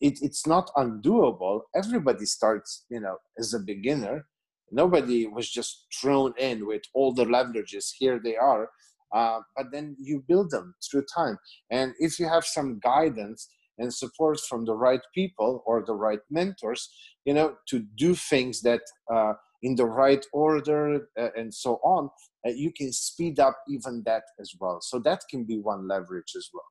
it, 0.00 0.18
it's 0.22 0.46
not 0.46 0.70
undoable. 0.76 1.60
Everybody 1.76 2.24
starts 2.24 2.86
you 2.90 3.00
know 3.00 3.16
as 3.38 3.54
a 3.54 3.60
beginner 3.60 4.26
nobody 4.72 5.26
was 5.26 5.50
just 5.50 5.86
thrown 6.00 6.32
in 6.38 6.66
with 6.66 6.82
all 6.94 7.12
the 7.12 7.24
leverages 7.24 7.86
here 7.98 8.20
they 8.22 8.36
are. 8.36 8.70
Uh, 9.14 9.40
but 9.56 9.66
then 9.72 9.96
you 9.98 10.22
build 10.28 10.50
them 10.50 10.74
through 10.88 11.04
time. 11.14 11.38
And 11.70 11.94
if 11.98 12.18
you 12.18 12.28
have 12.28 12.44
some 12.44 12.78
guidance 12.82 13.48
and 13.78 13.92
support 13.92 14.40
from 14.40 14.64
the 14.64 14.74
right 14.74 15.00
people 15.14 15.62
or 15.66 15.84
the 15.84 15.94
right 15.94 16.18
mentors 16.30 16.90
you 17.24 17.32
know 17.32 17.54
to 17.68 17.84
do 17.96 18.14
things 18.14 18.60
that 18.62 18.80
uh, 19.12 19.32
in 19.62 19.74
the 19.76 19.84
right 19.84 20.24
order 20.32 21.08
uh, 21.18 21.28
and 21.36 21.52
so 21.52 21.80
on 21.84 22.10
uh, 22.46 22.50
you 22.50 22.72
can 22.72 22.92
speed 22.92 23.38
up 23.40 23.56
even 23.68 24.02
that 24.04 24.22
as 24.40 24.52
well. 24.60 24.78
So 24.80 24.98
that 25.00 25.22
can 25.30 25.44
be 25.44 25.58
one 25.58 25.88
leverage 25.88 26.32
as 26.36 26.48
well 26.52 26.64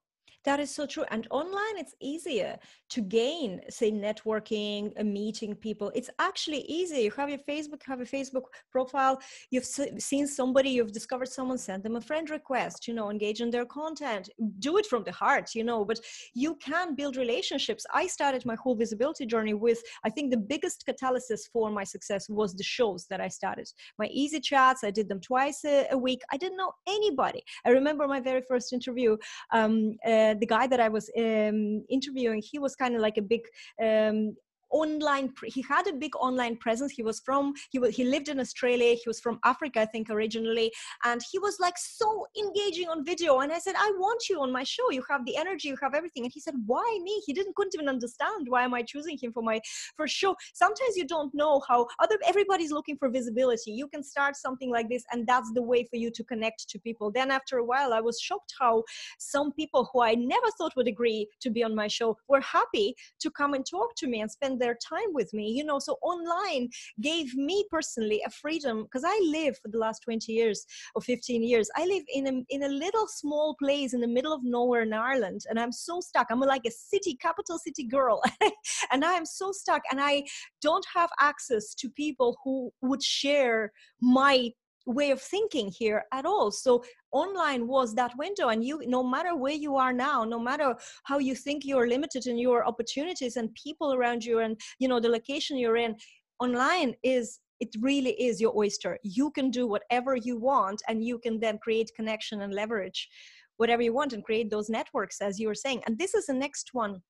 that 0.48 0.62
is 0.62 0.72
so 0.74 0.86
true. 0.86 1.04
And 1.12 1.28
online, 1.30 1.76
it's 1.78 1.94
easier 2.00 2.58
to 2.90 3.02
gain, 3.02 3.60
say, 3.70 3.92
networking, 3.92 4.98
uh, 4.98 5.04
meeting 5.04 5.54
people. 5.54 5.92
It's 5.94 6.10
actually 6.20 6.62
easy. 6.62 7.02
You 7.02 7.12
have 7.18 7.30
your 7.30 7.40
Facebook, 7.40 7.82
have 7.86 8.00
a 8.00 8.06
Facebook 8.06 8.46
profile. 8.72 9.20
You've 9.52 9.66
seen 9.66 10.26
somebody, 10.26 10.70
you've 10.70 10.94
discovered 10.94 11.28
someone, 11.28 11.58
send 11.58 11.84
them 11.84 11.98
a 11.98 12.02
friend 12.02 12.30
request, 12.30 12.88
you 12.88 12.94
know, 12.94 13.12
engage 13.12 13.42
in 13.42 13.50
their 13.50 13.66
content. 13.66 14.30
Do 14.60 14.78
it 14.78 14.86
from 14.86 15.04
the 15.04 15.12
heart, 15.12 15.54
you 15.54 15.66
know, 15.66 15.84
but 15.84 16.00
you 16.34 16.56
can 16.56 16.96
build 16.96 17.18
relationships. 17.18 17.86
I 17.94 18.08
started 18.08 18.46
my 18.46 18.56
whole 18.56 18.76
visibility 18.76 19.26
journey 19.26 19.54
with, 19.54 19.84
I 20.06 20.10
think 20.10 20.32
the 20.32 20.38
biggest 20.54 20.86
catalysis 20.88 21.42
for 21.52 21.70
my 21.72 21.84
success 21.84 22.30
was 22.30 22.56
the 22.56 22.64
shows 22.64 23.06
that 23.10 23.20
I 23.20 23.28
started. 23.28 23.68
My 24.00 24.08
easy 24.08 24.40
chats, 24.40 24.86
I 24.86 24.92
did 24.92 25.10
them 25.10 25.20
twice 25.20 25.66
a, 25.66 25.98
week. 25.98 26.22
I 26.32 26.38
didn't 26.38 26.58
know 26.58 26.72
anybody. 26.88 27.44
I 27.66 27.72
remember 27.72 28.08
my 28.08 28.22
very 28.22 28.44
first 28.48 28.72
interview. 28.72 29.18
Um, 29.52 29.98
uh, 30.06 30.36
the 30.40 30.46
guy 30.46 30.68
that 30.68 30.80
I 30.80 30.90
was 30.90 31.10
um, 31.18 31.84
interviewing, 31.90 32.42
he 32.42 32.60
was 32.60 32.76
kind 32.76 32.96
of 32.96 33.02
like 33.02 33.18
a 33.18 33.22
big 33.22 33.42
um, 33.82 34.36
online 34.70 35.32
he 35.46 35.62
had 35.62 35.88
a 35.88 35.94
big 35.94 36.16
online 36.18 36.58
presence. 36.58 36.92
He 36.92 37.04
was 37.04 37.20
from 37.20 37.54
he 37.72 37.80
was 37.80 37.96
he 37.96 38.04
lived 38.04 38.30
in 38.30 38.40
australia. 38.40 38.94
He 38.94 39.08
was 39.08 39.20
from 39.20 39.40
africa 39.44 39.82
i 39.82 39.86
think 39.86 40.10
originally. 40.10 40.72
And 41.04 41.22
he 41.32 41.40
was 41.40 41.58
like 41.60 41.78
so 41.78 42.28
engaging 42.38 42.88
on 42.90 43.06
video. 43.06 43.40
And 43.40 43.52
i 43.52 43.60
said 43.60 43.76
i 43.78 43.92
want 43.98 44.30
you 44.30 44.42
on 44.42 44.52
my 44.52 44.64
show. 44.64 44.90
You 44.92 45.04
have 45.10 45.26
the 45.26 45.38
energy. 45.38 45.68
You 45.70 45.78
have 45.82 45.94
everything. 45.94 46.24
And 46.24 46.32
he 46.34 46.40
said 46.40 46.56
why 46.66 47.00
me? 47.04 47.22
He 47.26 47.34
didn't 47.34 47.56
couldn't 47.56 47.76
even 47.76 47.90
understand 47.90 48.48
why 48.50 48.64
am 48.64 48.74
i 48.74 48.82
choosing 48.82 49.18
him 49.22 49.32
for 49.32 49.44
my 49.44 49.60
for 49.96 50.08
show. 50.08 50.36
Sometimes 50.54 50.96
you 50.96 51.06
don't 51.06 51.34
know 51.34 51.62
how 51.68 51.88
other 52.00 52.18
everybody's 52.26 52.72
looking 52.72 52.98
for 52.98 53.10
visibility. 53.10 53.72
You 53.72 53.88
can 53.88 54.04
start 54.04 54.36
something 54.36 54.72
like 54.72 54.90
this 54.90 55.04
and 55.12 55.26
that's 55.28 55.52
the 55.54 55.62
way 55.62 55.84
for 55.84 55.98
you 55.98 56.12
to 56.12 56.24
connect 56.24 56.70
to 56.70 56.80
people. 56.80 57.12
Then 57.12 57.32
after 57.32 57.58
a 57.58 57.64
while 57.64 57.94
i 57.94 58.02
was 58.02 58.20
shocked 58.20 58.54
how 58.60 58.84
some 59.20 59.52
people 59.54 59.90
who 59.92 60.02
i 60.02 60.14
never 60.16 60.50
thought 60.58 60.76
would 60.76 60.88
agree 60.88 61.28
to 61.42 61.50
be 61.50 61.64
on 61.64 61.76
my 61.76 61.88
show 61.88 62.18
were 62.28 62.42
happy 62.42 62.96
to 63.20 63.32
come 63.32 63.54
and 63.54 63.66
talk 63.66 63.96
to 63.96 64.08
me 64.08 64.22
and 64.22 64.32
spend 64.32 64.57
their 64.58 64.76
time 64.76 65.12
with 65.14 65.34
me 65.34 65.50
you 65.50 65.64
know 65.64 65.80
so 65.80 65.98
online 66.02 66.70
gave 67.02 67.36
me 67.36 67.66
personally 67.70 68.22
a 68.26 68.30
freedom 68.30 68.84
because 68.84 69.04
i 69.06 69.20
live 69.32 69.58
for 69.58 69.70
the 69.70 69.78
last 69.78 70.02
20 70.04 70.32
years 70.32 70.66
or 70.96 71.02
15 71.02 71.44
years 71.44 71.70
i 71.76 71.86
live 71.86 72.04
in 72.14 72.28
a, 72.28 72.54
in 72.54 72.64
a 72.64 72.70
little 72.70 73.08
small 73.08 73.56
place 73.56 73.94
in 73.94 74.02
the 74.02 74.08
middle 74.08 74.34
of 74.34 74.42
nowhere 74.44 74.82
in 74.82 74.94
ireland 74.94 75.42
and 75.50 75.60
i'm 75.60 75.72
so 75.72 76.02
stuck. 76.02 76.28
I'm 76.30 76.40
like 76.40 76.66
a 76.66 76.72
city 76.72 77.16
capital 77.16 77.58
city 77.58 77.84
girl 77.84 78.22
and 78.92 79.04
i 79.04 79.14
am 79.14 79.26
so 79.26 79.52
stuck 79.52 79.82
and 79.92 80.00
i 80.02 80.24
don't 80.62 80.86
have 80.94 81.10
access 81.20 81.74
to 81.76 81.90
people 81.90 82.38
who 82.44 82.72
would 82.82 83.04
share 83.04 83.72
my 84.02 84.52
way 84.88 85.12
of 85.12 85.22
thinking 85.22 85.70
here 85.70 86.06
at 86.14 86.26
all. 86.26 86.50
So 86.50 86.84
online 87.12 87.68
was 87.68 87.94
that 87.96 88.18
window 88.18 88.50
and 88.50 88.64
you 88.64 88.82
no 88.88 89.04
matter 89.04 89.36
where 89.36 89.54
you 89.54 89.76
are 89.76 89.94
now 89.94 90.24
no 90.24 90.40
matter 90.40 90.76
how 91.04 91.20
you 91.20 91.36
think 91.36 91.64
you're 91.64 91.88
limited 91.88 92.28
in 92.28 92.38
your 92.38 92.66
opportunities 92.66 93.38
and 93.38 93.54
people 93.54 93.94
around 93.94 94.24
you 94.24 94.40
and 94.40 94.60
you 94.80 94.88
know 94.88 95.00
the 95.00 95.10
location 95.10 95.58
you're 95.58 95.78
in 95.78 95.96
online 96.40 96.94
is 97.04 97.40
it 97.60 97.70
really 97.82 98.12
is 98.22 98.40
your 98.40 98.56
oyster. 98.56 99.00
You 99.04 99.32
can 99.32 99.50
do 99.50 99.68
whatever 99.68 100.16
you 100.16 100.38
want 100.38 100.82
and 100.88 101.04
you 101.04 101.18
can 101.20 101.40
then 101.40 101.58
create 101.58 101.92
connection 101.96 102.42
and 102.42 102.54
leverage 102.54 103.10
whatever 103.58 103.82
you 103.82 103.94
want 103.94 104.14
and 104.14 104.24
create 104.24 104.52
those 104.52 104.70
networks 104.70 105.20
as 105.20 105.40
you 105.40 105.48
were 105.48 105.56
saying. 105.56 105.82
And 105.88 105.98
this 105.98 106.14
is 106.14 106.28
the 106.28 106.34
next 106.34 106.70
one 106.74 107.02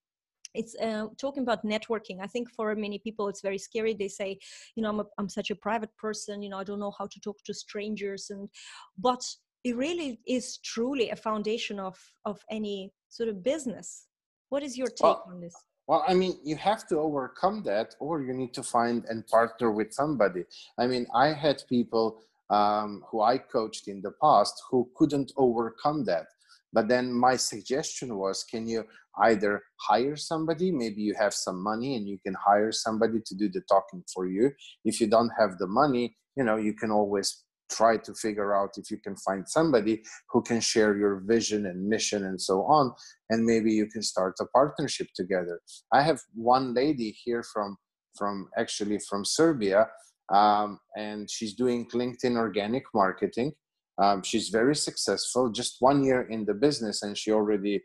it's 0.60 0.76
uh, 0.88 1.08
talking 1.18 1.44
about 1.44 1.66
networking 1.74 2.18
i 2.22 2.28
think 2.28 2.50
for 2.58 2.76
many 2.76 3.00
people 3.00 3.28
it's 3.28 3.42
very 3.42 3.58
scary. 3.58 3.94
They 3.94 4.08
say 4.08 4.30
you 4.76 4.82
know 4.84 4.90
I'm, 4.90 5.00
a, 5.00 5.06
I'm 5.18 5.30
such 5.30 5.50
a 5.52 5.56
private 5.56 5.96
person 5.98 6.42
you 6.44 6.50
know 6.50 6.60
i 6.60 6.64
don't 6.64 6.80
know 6.80 6.96
how 7.00 7.08
to 7.14 7.20
talk 7.20 7.38
to 7.46 7.54
strangers 7.54 8.30
and 8.30 8.50
but 8.98 9.24
it 9.64 9.76
really 9.76 10.20
is 10.26 10.60
truly 10.60 11.10
a 11.10 11.16
foundation 11.16 11.80
of 11.80 11.98
of 12.26 12.40
any 12.50 12.92
sort 13.10 13.30
of 13.30 13.44
business. 13.44 14.06
What 14.50 14.64
is 14.64 14.78
your 14.78 14.88
take 14.88 15.04
well, 15.04 15.24
on 15.28 15.42
this? 15.42 15.56
well 15.88 16.04
i 16.08 16.14
mean 16.14 16.34
you 16.44 16.56
have 16.70 16.86
to 16.92 16.96
overcome 17.08 17.58
that 17.64 17.96
or 18.00 18.22
you 18.22 18.34
need 18.42 18.54
to 18.54 18.64
find 18.64 19.06
and 19.10 19.26
partner 19.28 19.70
with 19.72 19.94
somebody. 19.94 20.44
I 20.78 20.88
mean 20.88 21.06
i 21.26 21.28
had 21.46 21.58
people 21.76 22.06
um, 22.50 23.04
who 23.08 23.18
i 23.22 23.38
coached 23.38 23.86
in 23.94 24.00
the 24.02 24.14
past 24.24 24.56
who 24.70 24.90
couldn't 24.98 25.32
overcome 25.46 26.00
that 26.06 26.28
but 26.74 26.88
then 26.88 27.14
my 27.14 27.36
suggestion 27.36 28.18
was 28.18 28.44
can 28.44 28.68
you 28.68 28.86
either 29.24 29.62
hire 29.82 30.16
somebody? 30.16 30.72
Maybe 30.72 31.02
you 31.02 31.16
have 31.20 31.34
some 31.34 31.64
money 31.64 31.96
and 31.96 32.08
you 32.08 32.20
can 32.26 32.36
hire 32.36 32.72
somebody 32.72 33.20
to 33.26 33.36
do 33.36 33.50
the 33.50 33.62
talking 33.70 34.04
for 34.14 34.28
you. 34.28 34.52
If 34.86 35.02
you 35.02 35.08
don't 35.08 35.32
have 35.40 35.58
the 35.58 35.68
money 35.68 36.16
you 36.38 36.44
know 36.44 36.56
you 36.56 36.74
can 36.74 36.92
always 36.92 37.44
try 37.70 37.98
to 37.98 38.14
figure 38.14 38.56
out 38.56 38.78
if 38.78 38.90
you 38.90 38.98
can 38.98 39.18
find 39.18 39.46
somebody 39.50 40.02
who 40.30 40.42
can 40.42 40.62
share 40.62 40.96
your 40.96 41.22
vision 41.28 41.66
and 41.66 41.86
mission 41.86 42.24
and 42.24 42.42
so 42.42 42.64
on 42.64 42.94
and 43.30 43.44
maybe 43.44 43.74
you 43.74 43.88
can 43.88 44.02
start 44.02 44.36
a 44.40 44.46
partnership 44.46 45.08
together. 45.14 45.60
I 45.92 46.02
have 46.02 46.22
one 46.34 46.74
lady 46.74 47.18
here 47.26 47.44
from 47.44 47.76
from 48.18 48.48
actually 48.58 49.00
from 49.08 49.24
serbia 49.24 49.88
um, 50.34 50.80
and 50.96 51.30
she's 51.30 51.54
doing 51.54 51.88
linkedin 51.90 52.36
organic 52.36 52.84
marketing 52.94 53.52
um, 54.00 54.24
she's 54.24 54.50
very 54.50 54.76
successful 54.76 55.50
just 55.50 55.78
one 55.80 56.04
year 56.04 56.22
in 56.22 56.46
the 56.46 56.54
business 56.54 57.04
and 57.04 57.18
she 57.18 57.32
already 57.32 57.82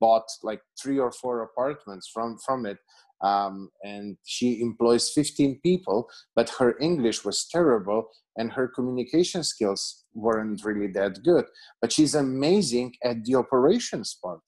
bought 0.00 0.26
like 0.42 0.60
three 0.80 0.98
or 0.98 1.12
four 1.12 1.42
apartments 1.42 2.10
from 2.12 2.36
from 2.44 2.66
it. 2.66 2.78
Um, 3.22 3.70
and 3.82 4.16
she 4.26 4.60
employs 4.60 5.10
15 5.10 5.60
people 5.62 6.10
but 6.34 6.50
her 6.58 6.76
english 6.80 7.24
was 7.24 7.46
terrible 7.46 8.08
and 8.36 8.52
her 8.52 8.68
communication 8.68 9.44
skills 9.44 10.04
weren't 10.14 10.64
really 10.64 10.88
that 10.88 11.22
good. 11.22 11.44
But 11.80 11.92
she's 11.92 12.14
amazing 12.14 12.94
at 13.04 13.24
the 13.24 13.36
operations 13.36 14.16
part. 14.22 14.40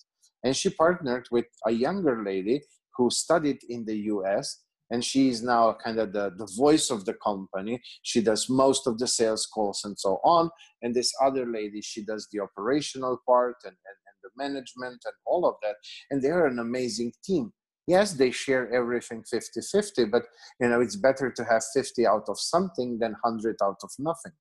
And 0.43 0.57
she 0.57 0.71
partnered 0.71 1.29
with 1.31 1.47
a 1.67 1.71
younger 1.71 2.23
lady 2.25 2.63
who 2.97 3.11
studied 3.11 3.59
in 3.69 3.85
the 3.85 3.97
us 3.97 4.63
and 4.91 5.05
she's 5.05 5.43
now 5.43 5.77
kind 5.85 5.99
of 5.99 6.13
the, 6.13 6.33
the 6.37 6.49
voice 6.57 6.91
of 6.91 7.05
the 7.05 7.15
company. 7.15 7.81
She 8.03 8.21
does 8.21 8.49
most 8.49 8.87
of 8.87 8.99
the 8.99 9.07
sales 9.07 9.47
calls 9.47 9.83
and 9.85 9.99
so 9.99 10.21
on. 10.25 10.51
And 10.83 10.95
this 10.95 11.13
other 11.23 11.47
lady 11.47 11.81
she 11.83 12.05
does 12.05 12.29
the 12.33 12.41
operational 12.41 13.21
part 13.27 13.57
and, 13.65 13.73
and, 13.73 13.99
and 14.07 14.17
the 14.23 14.31
management 14.37 15.03
and 15.05 15.15
all 15.27 15.47
of 15.47 15.57
that. 15.63 15.77
And 16.11 16.23
they're 16.23 16.47
an 16.47 16.59
amazing 16.59 17.13
team. 17.25 17.53
Yes 17.87 18.15
they 18.15 18.33
share 18.33 18.73
everything 18.73 19.23
50 19.31 19.61
50 19.71 20.07
but 20.07 20.25
you 20.61 20.69
know 20.69 20.81
it's 20.81 20.97
better 20.97 21.31
to 21.31 21.45
have 21.45 21.63
50 21.73 22.05
out 22.05 22.25
of 22.29 22.39
something 22.39 22.99
than 22.99 23.13
100 23.23 23.57
out 23.63 23.77
of 23.83 23.91
nothing 24.01 24.33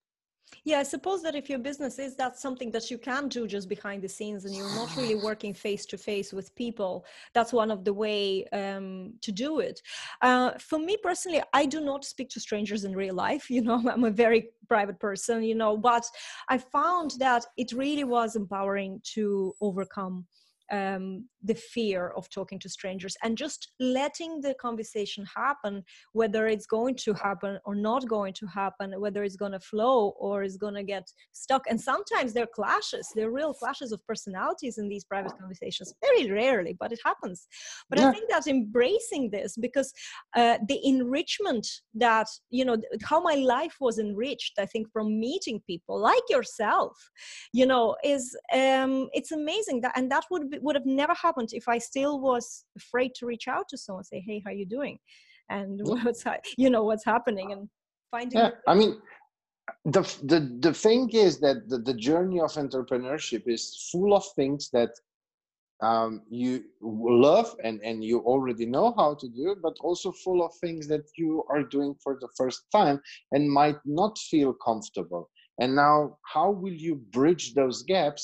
yeah 0.63 0.79
i 0.79 0.84
suppose 0.84 1.21
that 1.21 1.36
if 1.36 1.49
your 1.49 1.60
business 1.60 1.99
is 1.99 2.15
that 2.15 2.38
something 2.38 2.71
that 2.71 2.89
you 2.91 2.97
can 2.97 3.27
do 3.27 3.47
just 3.47 3.67
behind 3.67 4.01
the 4.01 4.10
scenes 4.10 4.45
and 4.45 4.55
you're 4.55 4.75
not 4.75 4.95
really 4.95 5.15
working 5.29 5.53
face 5.53 5.86
to 5.86 5.97
face 5.97 6.34
with 6.34 6.53
people. 6.55 7.05
That's 7.34 7.53
one 7.53 7.71
of 7.71 7.84
the 7.84 7.93
way 7.93 8.45
um, 8.53 9.13
to 9.21 9.31
do 9.31 9.60
it. 9.60 9.81
Uh, 10.21 10.51
for 10.60 10.79
me 10.79 10.97
personally 11.01 11.41
i 11.53 11.65
do 11.65 11.81
not 11.81 12.05
speak 12.05 12.29
to 12.29 12.39
strangers 12.39 12.84
in 12.84 12.95
real 12.95 13.15
life 13.15 13.49
you 13.55 13.62
know 13.62 13.81
i'm 13.91 14.03
a 14.03 14.12
very 14.12 14.49
private 14.67 14.99
person 14.99 15.43
you 15.43 15.55
know 15.55 15.77
but 15.77 16.05
i 16.49 16.58
found 16.58 17.12
that 17.19 17.45
it 17.58 17.71
really 17.71 18.03
was 18.03 18.36
empowering 18.36 18.99
to 19.03 19.53
overcome 19.62 20.25
um, 20.71 21.25
the 21.45 21.55
fear 21.55 22.10
of 22.17 22.29
talking 22.29 22.60
to 22.60 22.69
strangers 22.69 23.15
and 23.23 23.38
just 23.38 23.71
letting 23.79 24.41
the 24.41 24.53
conversation 24.55 25.25
happen, 25.36 25.84
whether 26.13 26.47
it's 26.47 26.65
going 26.65 26.95
to 26.95 27.13
happen 27.13 27.60
or 27.65 27.75
not 27.75 28.08
going 28.08 28.34
to 28.34 28.45
happen, 28.47 28.99
whether 28.99 29.23
it's 29.23 29.36
going 29.36 29.51
to 29.51 29.60
flow 29.60 30.10
or 30.19 30.43
is 30.43 30.58
going 30.58 30.73
to 30.73 30.84
get 30.84 31.08
stuck. 31.34 31.63
And 31.69 31.79
sometimes 31.79 32.34
there 32.34 32.43
are 32.43 32.55
clashes, 32.62 33.08
there 33.15 33.27
are 33.27 33.31
real 33.31 33.53
clashes 33.53 33.91
of 33.91 34.05
personalities 34.08 34.77
in 34.77 34.89
these 34.89 35.03
private 35.03 35.34
conversations, 35.39 35.93
very 36.01 36.31
rarely, 36.31 36.75
but 36.79 36.91
it 36.91 36.99
happens. 37.03 37.47
But 37.89 37.99
yeah. 37.99 38.10
I 38.10 38.12
think 38.12 38.29
that 38.29 38.47
embracing 38.47 39.29
this, 39.29 39.55
because 39.58 39.93
uh, 40.36 40.58
the 40.67 40.79
enrichment 40.86 41.67
that, 41.93 42.27
you 42.49 42.65
know, 42.65 42.77
how 43.03 43.21
my 43.21 43.36
life 43.36 43.75
was 43.79 43.99
enriched, 43.99 44.53
I 44.58 44.65
think, 44.65 44.91
from 44.91 45.19
meeting 45.19 45.62
people 45.67 45.99
like 45.99 46.23
yourself, 46.29 46.93
you 47.53 47.65
know, 47.65 47.95
is 48.03 48.36
um, 48.53 49.10
it's 49.13 49.31
amazing 49.31 49.81
that, 49.81 49.93
and 49.95 50.12
that 50.12 50.25
would 50.31 50.49
be, 50.49 50.60
would 50.60 50.75
have 50.75 50.86
never 50.86 51.13
happened 51.13 51.35
if 51.54 51.67
I 51.67 51.78
still 51.78 52.19
was 52.19 52.65
afraid 52.76 53.13
to 53.15 53.26
reach 53.26 53.48
out 53.48 53.67
to 53.69 53.78
someone, 53.78 54.04
say, 54.04 54.19
"Hey, 54.19 54.41
how 54.45 54.52
you 54.52 54.65
doing?" 54.65 55.00
and 55.50 55.80
what's 56.04 56.24
you 56.58 56.69
know 56.69 56.84
what's 56.84 57.06
happening 57.06 57.52
and 57.52 57.69
finding. 58.12 58.39
Yeah, 58.39 58.52
I 58.67 58.76
mean, 58.76 58.98
the 59.86 60.02
the 60.24 60.58
the 60.60 60.74
thing 60.74 61.10
is 61.12 61.39
that 61.39 61.69
the, 61.69 61.80
the 61.80 61.93
journey 61.93 62.39
of 62.39 62.52
entrepreneurship 62.52 63.43
is 63.48 63.89
full 63.91 64.13
of 64.13 64.24
things 64.36 64.69
that 64.71 64.91
um, 65.82 66.21
you 66.30 66.63
love 66.82 67.56
and 67.63 67.82
and 67.84 68.04
you 68.04 68.19
already 68.19 68.65
know 68.65 68.93
how 68.98 69.15
to 69.15 69.28
do, 69.28 69.56
but 69.62 69.76
also 69.82 70.12
full 70.12 70.43
of 70.45 70.52
things 70.62 70.88
that 70.88 71.06
you 71.17 71.43
are 71.50 71.63
doing 71.63 71.95
for 72.02 72.17
the 72.19 72.30
first 72.38 72.63
time 72.71 73.02
and 73.32 73.50
might 73.50 73.78
not 73.86 74.17
feel 74.17 74.54
comfortable. 74.54 75.30
and 75.63 75.74
now 75.76 76.17
how 76.34 76.52
will 76.52 76.78
you 76.88 76.95
bridge 77.17 77.45
those 77.54 77.84
gaps 77.84 78.24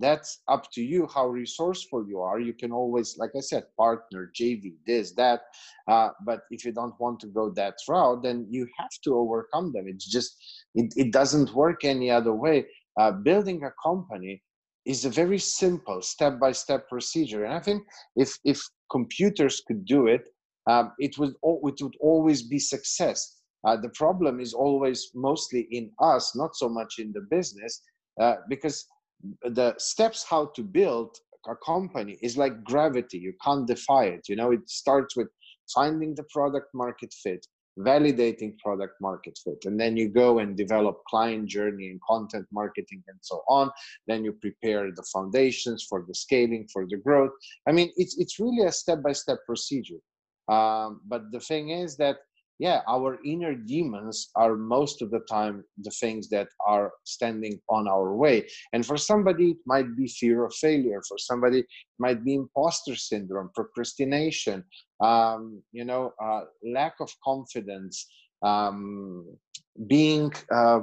that's 0.00 0.40
up 0.48 0.70
to 0.72 0.82
you 0.82 1.08
how 1.14 1.26
resourceful 1.26 2.06
you 2.08 2.20
are. 2.20 2.40
You 2.40 2.52
can 2.52 2.72
always 2.72 3.16
like 3.18 3.30
i 3.36 3.40
said 3.40 3.64
partner 3.76 4.30
jv 4.38 4.72
this 4.86 5.12
that 5.12 5.40
uh, 5.88 6.10
but 6.24 6.40
if 6.50 6.64
you 6.64 6.72
don't 6.72 6.98
want 7.00 7.20
to 7.20 7.26
go 7.26 7.50
that 7.50 7.74
route 7.88 8.22
then 8.22 8.46
you 8.50 8.66
have 8.78 8.94
to 9.04 9.14
overcome 9.14 9.72
them. 9.72 9.86
It's 9.86 10.06
just 10.06 10.36
it, 10.74 10.92
it 10.96 11.12
doesn't 11.12 11.54
work 11.54 11.84
any 11.84 12.10
other 12.10 12.34
way. 12.34 12.66
Uh, 12.98 13.12
building 13.12 13.62
a 13.64 13.72
company 13.82 14.42
is 14.86 15.04
a 15.04 15.10
very 15.10 15.38
simple 15.38 16.00
step 16.02 16.40
by 16.40 16.50
step 16.52 16.88
procedure 16.88 17.44
and 17.44 17.52
i 17.52 17.60
think 17.60 17.82
if 18.16 18.38
if 18.44 18.60
computers 18.90 19.62
could 19.66 19.84
do 19.84 20.06
it 20.06 20.28
um, 20.68 20.92
it 20.98 21.18
would 21.18 21.30
it 21.30 21.82
would 21.82 21.96
always 22.00 22.42
be 22.42 22.58
success. 22.58 23.40
Uh, 23.66 23.76
the 23.76 23.88
problem 23.90 24.38
is 24.38 24.54
always 24.54 25.10
mostly 25.14 25.66
in 25.72 25.90
us 26.00 26.36
not 26.36 26.54
so 26.54 26.68
much 26.68 26.96
in 26.98 27.12
the 27.12 27.26
business 27.30 27.82
uh, 28.20 28.36
because 28.48 28.86
the 29.42 29.74
steps 29.78 30.24
how 30.28 30.46
to 30.56 30.62
build 30.62 31.16
a 31.48 31.54
company 31.64 32.18
is 32.22 32.36
like 32.36 32.64
gravity. 32.64 33.18
You 33.18 33.32
can't 33.44 33.66
defy 33.66 34.04
it. 34.06 34.28
You 34.28 34.36
know 34.36 34.52
it 34.52 34.68
starts 34.68 35.16
with 35.16 35.28
finding 35.74 36.14
the 36.14 36.24
product 36.24 36.68
market 36.74 37.12
fit 37.22 37.46
validating 37.78 38.58
product 38.58 38.94
market 39.00 39.38
fit 39.44 39.58
and 39.64 39.78
then 39.78 39.96
you 39.96 40.08
go 40.08 40.40
and 40.40 40.56
develop 40.56 41.00
client 41.08 41.48
journey 41.48 41.88
and 41.88 42.00
content 42.08 42.46
marketing 42.52 43.02
and 43.06 43.18
so 43.20 43.42
on. 43.48 43.70
Then 44.06 44.24
you 44.24 44.32
prepare 44.32 44.90
the 44.90 45.04
foundations 45.12 45.86
for 45.88 46.04
the 46.06 46.14
scaling 46.14 46.66
for 46.72 46.86
the 46.88 46.96
growth. 46.96 47.30
I 47.68 47.72
mean 47.72 47.90
it's 47.96 48.18
it's 48.18 48.38
really 48.38 48.66
a 48.66 48.72
step 48.72 49.02
by 49.02 49.12
step 49.12 49.38
procedure. 49.46 50.00
Um, 50.48 51.02
but 51.06 51.30
the 51.30 51.40
thing 51.40 51.70
is 51.70 51.96
that 51.98 52.16
yeah, 52.58 52.80
our 52.88 53.18
inner 53.24 53.54
demons 53.54 54.30
are 54.34 54.56
most 54.56 55.00
of 55.00 55.10
the 55.10 55.20
time 55.30 55.64
the 55.78 55.90
things 55.90 56.28
that 56.30 56.48
are 56.66 56.92
standing 57.04 57.60
on 57.70 57.86
our 57.86 58.16
way. 58.16 58.48
And 58.72 58.84
for 58.84 58.96
somebody, 58.96 59.50
it 59.50 59.58
might 59.64 59.96
be 59.96 60.08
fear 60.08 60.44
of 60.44 60.52
failure. 60.54 61.00
For 61.08 61.18
somebody, 61.18 61.60
it 61.60 61.66
might 62.00 62.24
be 62.24 62.34
imposter 62.34 62.96
syndrome, 62.96 63.50
procrastination, 63.54 64.64
um, 65.02 65.62
you 65.72 65.84
know, 65.84 66.12
uh, 66.22 66.42
lack 66.64 66.94
of 67.00 67.10
confidence, 67.24 68.06
um, 68.42 69.24
being 69.86 70.32
uh, 70.52 70.80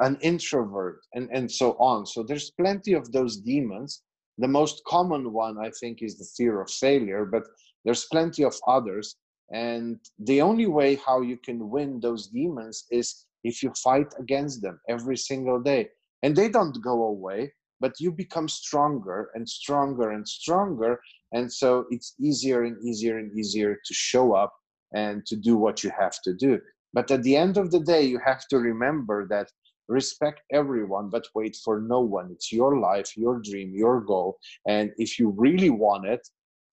an 0.00 0.18
introvert, 0.20 1.00
and, 1.14 1.30
and 1.32 1.50
so 1.50 1.72
on. 1.78 2.04
So 2.04 2.24
there's 2.24 2.50
plenty 2.50 2.92
of 2.92 3.10
those 3.12 3.38
demons. 3.38 4.02
The 4.36 4.48
most 4.48 4.82
common 4.86 5.32
one, 5.32 5.56
I 5.58 5.70
think, 5.80 6.02
is 6.02 6.18
the 6.18 6.28
fear 6.36 6.60
of 6.60 6.70
failure, 6.70 7.24
but 7.24 7.44
there's 7.86 8.04
plenty 8.12 8.44
of 8.44 8.54
others 8.66 9.16
and 9.52 9.98
the 10.18 10.40
only 10.42 10.66
way 10.66 10.96
how 10.96 11.20
you 11.20 11.36
can 11.36 11.70
win 11.70 12.00
those 12.00 12.28
demons 12.28 12.84
is 12.90 13.26
if 13.44 13.62
you 13.62 13.72
fight 13.82 14.12
against 14.18 14.62
them 14.62 14.80
every 14.88 15.16
single 15.16 15.60
day. 15.60 15.88
And 16.22 16.34
they 16.34 16.48
don't 16.48 16.82
go 16.82 17.04
away, 17.04 17.52
but 17.80 18.00
you 18.00 18.10
become 18.10 18.48
stronger 18.48 19.30
and 19.34 19.48
stronger 19.48 20.10
and 20.10 20.26
stronger. 20.26 21.00
And 21.32 21.52
so 21.52 21.86
it's 21.90 22.14
easier 22.18 22.64
and 22.64 22.76
easier 22.84 23.18
and 23.18 23.36
easier 23.38 23.74
to 23.74 23.94
show 23.94 24.34
up 24.34 24.52
and 24.92 25.24
to 25.26 25.36
do 25.36 25.56
what 25.56 25.84
you 25.84 25.90
have 25.98 26.20
to 26.22 26.34
do. 26.34 26.58
But 26.92 27.10
at 27.10 27.22
the 27.22 27.36
end 27.36 27.56
of 27.56 27.70
the 27.70 27.80
day, 27.80 28.02
you 28.02 28.18
have 28.24 28.48
to 28.48 28.58
remember 28.58 29.28
that 29.28 29.48
respect 29.88 30.40
everyone, 30.52 31.10
but 31.10 31.28
wait 31.34 31.56
for 31.64 31.80
no 31.80 32.00
one. 32.00 32.30
It's 32.32 32.52
your 32.52 32.78
life, 32.78 33.16
your 33.16 33.40
dream, 33.40 33.72
your 33.74 34.00
goal. 34.00 34.38
And 34.66 34.90
if 34.96 35.18
you 35.18 35.34
really 35.36 35.70
want 35.70 36.06
it, 36.06 36.26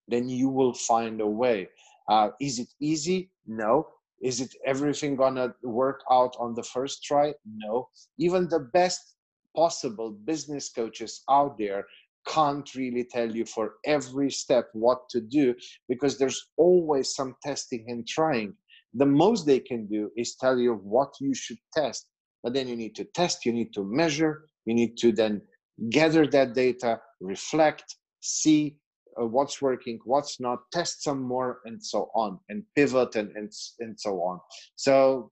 then 0.08 0.30
you 0.30 0.50
will 0.50 0.74
find 0.74 1.22
a 1.22 1.28
way. 1.28 1.68
Uh, 2.10 2.30
is 2.42 2.60
it 2.60 2.70
easy? 2.80 3.32
No. 3.46 3.88
Is 4.22 4.40
it 4.40 4.54
everything 4.66 5.16
gonna 5.16 5.54
work 5.64 6.02
out 6.12 6.36
on 6.40 6.54
the 6.56 6.64
first 6.64 7.04
try? 7.04 7.34
No. 7.46 7.90
Even 8.18 8.48
the 8.48 8.70
best 8.74 9.16
possible 9.56 10.12
business 10.26 10.70
coaches 10.70 11.24
out 11.30 11.58
there 11.58 11.86
can't 12.28 12.74
really 12.76 13.04
tell 13.04 13.30
you 13.36 13.46
for 13.46 13.76
every 13.86 14.32
step 14.32 14.70
what 14.74 15.10
to 15.10 15.22
do 15.22 15.54
because 15.90 16.18
there's 16.18 16.48
always 16.58 17.14
some 17.14 17.36
testing 17.44 17.86
and 17.90 18.08
trying. 18.08 18.54
The 18.94 19.06
most 19.06 19.46
they 19.46 19.60
can 19.60 19.88
do 19.88 20.10
is 20.16 20.36
tell 20.36 20.58
you 20.58 20.76
what 20.76 21.14
you 21.20 21.34
should 21.34 21.58
test. 21.76 22.08
But 22.44 22.54
then 22.54 22.68
you 22.68 22.76
need 22.76 22.96
to 22.96 23.06
test, 23.06 23.46
you 23.46 23.54
need 23.54 23.74
to 23.74 23.84
measure, 23.84 24.46
you 24.66 24.74
need 24.74 24.98
to 24.98 25.12
then 25.12 25.42
gather 25.90 26.28
that 26.28 26.54
data, 26.54 27.00
reflect, 27.22 27.96
see, 28.22 28.78
uh, 29.20 29.26
what's 29.26 29.62
working, 29.62 30.00
what's 30.06 30.40
not, 30.40 30.60
test 30.72 31.04
some 31.04 31.22
more, 31.22 31.60
and 31.66 31.84
so 31.84 32.10
on, 32.16 32.40
and 32.50 32.64
pivot 32.76 33.16
and 33.16 33.36
and, 33.36 33.52
and 33.80 34.00
so 34.00 34.22
on. 34.22 34.40
So, 34.76 35.32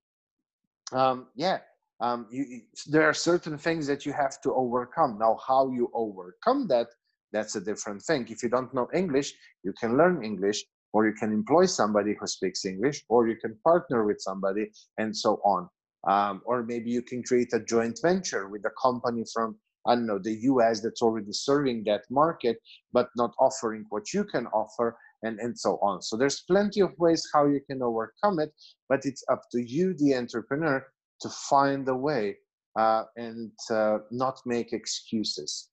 um, 0.91 1.27
yeah, 1.35 1.59
um, 2.01 2.27
you, 2.31 2.61
there 2.87 3.03
are 3.03 3.13
certain 3.13 3.57
things 3.57 3.87
that 3.87 4.05
you 4.05 4.13
have 4.13 4.41
to 4.41 4.53
overcome. 4.53 5.17
Now, 5.19 5.37
how 5.47 5.71
you 5.71 5.89
overcome 5.93 6.67
that, 6.67 6.87
that's 7.31 7.55
a 7.55 7.61
different 7.61 8.01
thing. 8.01 8.27
If 8.29 8.43
you 8.43 8.49
don't 8.49 8.73
know 8.73 8.87
English, 8.93 9.33
you 9.63 9.73
can 9.79 9.97
learn 9.97 10.23
English, 10.23 10.63
or 10.93 11.07
you 11.07 11.13
can 11.13 11.31
employ 11.31 11.65
somebody 11.65 12.15
who 12.19 12.27
speaks 12.27 12.65
English, 12.65 13.03
or 13.07 13.27
you 13.27 13.37
can 13.37 13.57
partner 13.63 14.03
with 14.05 14.19
somebody, 14.19 14.71
and 14.97 15.15
so 15.15 15.39
on. 15.45 15.69
Um, 16.07 16.41
or 16.45 16.63
maybe 16.63 16.89
you 16.89 17.03
can 17.03 17.21
create 17.21 17.53
a 17.53 17.59
joint 17.59 17.99
venture 18.01 18.49
with 18.49 18.65
a 18.65 18.71
company 18.81 19.23
from 19.31 19.57
I 19.87 19.95
don't 19.95 20.05
know, 20.05 20.19
the 20.19 20.37
US 20.51 20.81
that's 20.81 21.01
already 21.01 21.33
serving 21.33 21.83
that 21.85 22.03
market, 22.09 22.57
but 22.93 23.09
not 23.15 23.33
offering 23.39 23.85
what 23.89 24.13
you 24.13 24.23
can 24.23 24.47
offer, 24.47 24.97
and, 25.23 25.39
and 25.39 25.57
so 25.57 25.77
on. 25.81 26.01
So 26.01 26.17
there's 26.17 26.41
plenty 26.41 26.81
of 26.81 26.91
ways 26.97 27.27
how 27.33 27.45
you 27.45 27.61
can 27.69 27.81
overcome 27.81 28.39
it, 28.39 28.51
but 28.89 29.01
it's 29.05 29.23
up 29.31 29.43
to 29.51 29.61
you, 29.61 29.93
the 29.95 30.15
entrepreneur, 30.15 30.85
to 31.21 31.29
find 31.29 31.87
a 31.87 31.95
way 31.95 32.37
uh, 32.77 33.03
and 33.15 33.51
uh, 33.69 33.99
not 34.11 34.39
make 34.45 34.73
excuses. 34.73 35.69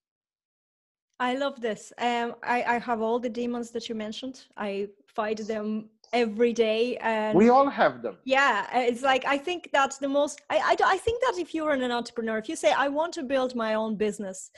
I 1.21 1.35
love 1.35 1.61
this. 1.61 1.93
Um, 1.99 2.37
I, 2.45 2.63
I 2.63 2.79
have 2.79 3.01
all 3.01 3.19
the 3.19 3.29
demons 3.29 3.71
that 3.73 3.89
you 3.89 3.95
mentioned. 3.95 4.45
I 4.57 4.89
fight 5.07 5.39
them 5.39 5.89
every 6.13 6.53
day 6.53 6.97
and 6.99 7.37
we 7.37 7.49
all 7.49 7.69
have 7.69 8.03
them. 8.03 8.17
Yeah 8.25 8.67
it's 8.73 9.03
like 9.03 9.25
i 9.27 9.39
think 9.39 9.71
that's 9.73 9.99
the 9.99 10.09
most 10.09 10.41
I, 10.51 10.59
I 10.59 10.77
i 10.85 10.99
think 10.99 11.21
that 11.23 11.39
if 11.39 11.55
you're 11.55 11.73
an 11.73 11.91
entrepreneur 11.91 12.39
if 12.39 12.49
you 12.49 12.57
say 12.57 12.73
i 12.73 12.89
want 12.89 13.13
to 13.15 13.23
build 13.23 13.55
my 13.55 13.75
own 13.75 13.97
business 13.97 14.51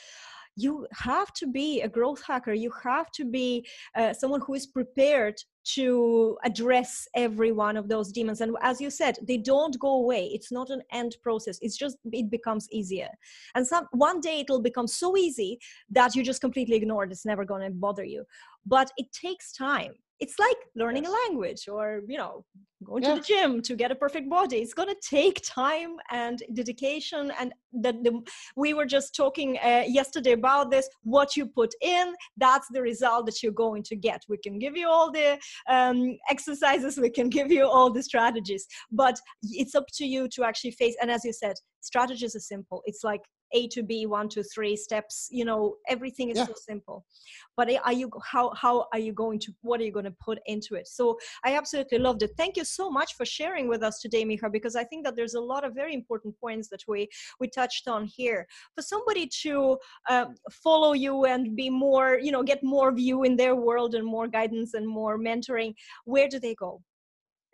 you 0.57 0.87
have 0.93 1.33
to 1.35 1.47
be 1.47 1.81
a 1.81 1.89
growth 1.89 2.23
hacker. 2.27 2.53
You 2.53 2.73
have 2.83 3.11
to 3.13 3.25
be 3.25 3.67
uh, 3.97 4.13
someone 4.13 4.41
who 4.41 4.55
is 4.55 4.67
prepared 4.67 5.37
to 5.77 6.39
address 6.45 7.07
every 7.15 7.53
one 7.53 7.77
of 7.77 7.89
those 7.89 8.13
demons. 8.13 8.41
And 8.41 8.57
as 8.63 8.81
you 8.81 8.91
said 8.91 9.19
they 9.27 9.37
don't 9.37 9.79
go 9.79 9.97
away. 9.97 10.31
It's 10.33 10.51
not 10.51 10.71
an 10.71 10.83
end 10.93 11.17
process. 11.23 11.59
It's 11.63 11.77
just 11.77 11.97
it 12.13 12.31
becomes 12.31 12.69
easier. 12.71 13.09
And 13.55 13.67
some 13.67 13.87
one 13.93 14.21
day 14.21 14.41
it'll 14.41 14.63
become 14.63 14.87
so 14.87 15.17
easy 15.17 15.59
that 15.91 16.15
you 16.15 16.23
just 16.23 16.41
completely 16.41 16.77
ignore 16.77 17.05
it. 17.05 17.13
It's 17.13 17.27
never 17.27 17.45
going 17.45 17.63
to 17.63 17.71
bother 17.71 18.05
you. 18.05 18.25
But 18.67 18.91
it 18.97 19.13
takes 19.13 19.53
time 19.53 19.93
it's 20.21 20.39
like 20.39 20.57
learning 20.77 21.05
yes. 21.05 21.13
a 21.13 21.29
language 21.29 21.69
or 21.69 22.03
you 22.07 22.19
know 22.19 22.45
going 22.85 23.03
yeah. 23.03 23.15
to 23.15 23.21
the 23.21 23.27
gym 23.27 23.61
to 23.61 23.75
get 23.75 23.91
a 23.91 23.95
perfect 23.95 24.29
body 24.31 24.59
it's 24.59 24.73
going 24.75 24.89
to 24.89 24.97
take 25.03 25.41
time 25.45 25.97
and 26.11 26.43
dedication 26.55 27.33
and 27.39 27.53
that 27.73 28.03
the, 28.05 28.21
we 28.57 28.73
were 28.73 28.87
just 28.87 29.15
talking 29.15 29.59
uh, 29.59 29.85
yesterday 29.87 30.33
about 30.33 30.71
this 30.71 30.89
what 31.03 31.37
you 31.37 31.47
put 31.47 31.73
in 31.83 32.15
that's 32.37 32.69
the 32.71 32.81
result 32.81 33.27
that 33.27 33.43
you're 33.43 33.53
going 33.53 33.83
to 33.83 33.97
get 33.97 34.23
we 34.29 34.39
can 34.39 34.59
give 34.59 34.77
you 34.77 34.89
all 34.89 35.11
the 35.11 35.39
um, 35.69 36.17
exercises 36.31 36.99
we 36.99 37.11
can 37.11 37.29
give 37.29 37.51
you 37.51 37.67
all 37.67 37.91
the 37.93 38.03
strategies 38.03 38.67
but 38.91 39.19
it's 39.43 39.75
up 39.75 39.87
to 39.93 40.05
you 40.07 40.29
to 40.29 40.45
actually 40.45 40.71
face 40.71 40.97
and 41.01 41.11
as 41.11 41.25
you 41.25 41.33
said 41.33 41.55
strategies 41.81 42.35
are 42.35 42.41
simple 42.41 42.83
it's 42.87 43.05
like 43.05 43.23
a 43.53 43.69
to 43.69 43.83
b 43.83 44.07
one 44.07 44.29
to 44.29 44.43
three 44.43 44.77
steps 44.77 45.29
you 45.31 45.45
know 45.45 45.77
everything 45.89 46.31
is 46.31 46.39
yeah. 46.39 46.47
so 46.47 46.55
simple. 46.57 47.05
But 47.57 47.71
are 47.85 47.93
you 47.93 48.11
how 48.25 48.53
how 48.55 48.87
are 48.93 48.99
you 48.99 49.13
going 49.13 49.39
to 49.41 49.53
what 49.63 49.81
are 49.81 49.85
you 49.85 49.93
going 49.93 50.05
to 50.05 50.17
put 50.25 50.39
into 50.47 50.75
it? 50.75 50.89
So 50.89 51.19
i 51.45 51.57
absolutely 51.57 51.99
loved 51.99 52.23
it. 52.23 52.31
Thank 52.37 52.57
you 52.57 52.65
so 52.65 52.91
much 52.91 53.15
for 53.15 53.25
sharing 53.25 53.69
with 53.69 53.83
us 53.83 54.01
today 54.01 54.25
Miha 54.25 54.51
because 54.51 54.77
i 54.77 54.85
think 54.85 55.05
that 55.05 55.17
there's 55.17 55.35
a 55.35 55.41
lot 55.41 55.65
of 55.65 55.75
very 55.75 55.95
important 55.95 56.39
points 56.41 56.69
that 56.69 56.83
we 56.89 57.09
we 57.41 57.49
touched 57.49 57.89
on 57.89 58.07
here. 58.07 58.47
For 58.75 58.83
somebody 58.83 59.29
to 59.43 59.79
uh, 60.09 60.27
follow 60.51 60.93
you 60.93 61.27
and 61.27 61.57
be 61.57 61.71
more 61.71 62.19
you 62.19 62.33
know 62.33 62.43
get 62.43 62.63
more 62.63 62.93
view 62.93 63.25
in 63.25 63.37
their 63.37 63.57
world 63.57 63.95
and 63.95 64.07
more 64.07 64.29
guidance 64.29 64.75
and 64.75 64.87
more 64.87 65.19
mentoring 65.19 65.75
where 66.05 66.29
do 66.29 66.39
they 66.39 66.55
go? 66.55 66.83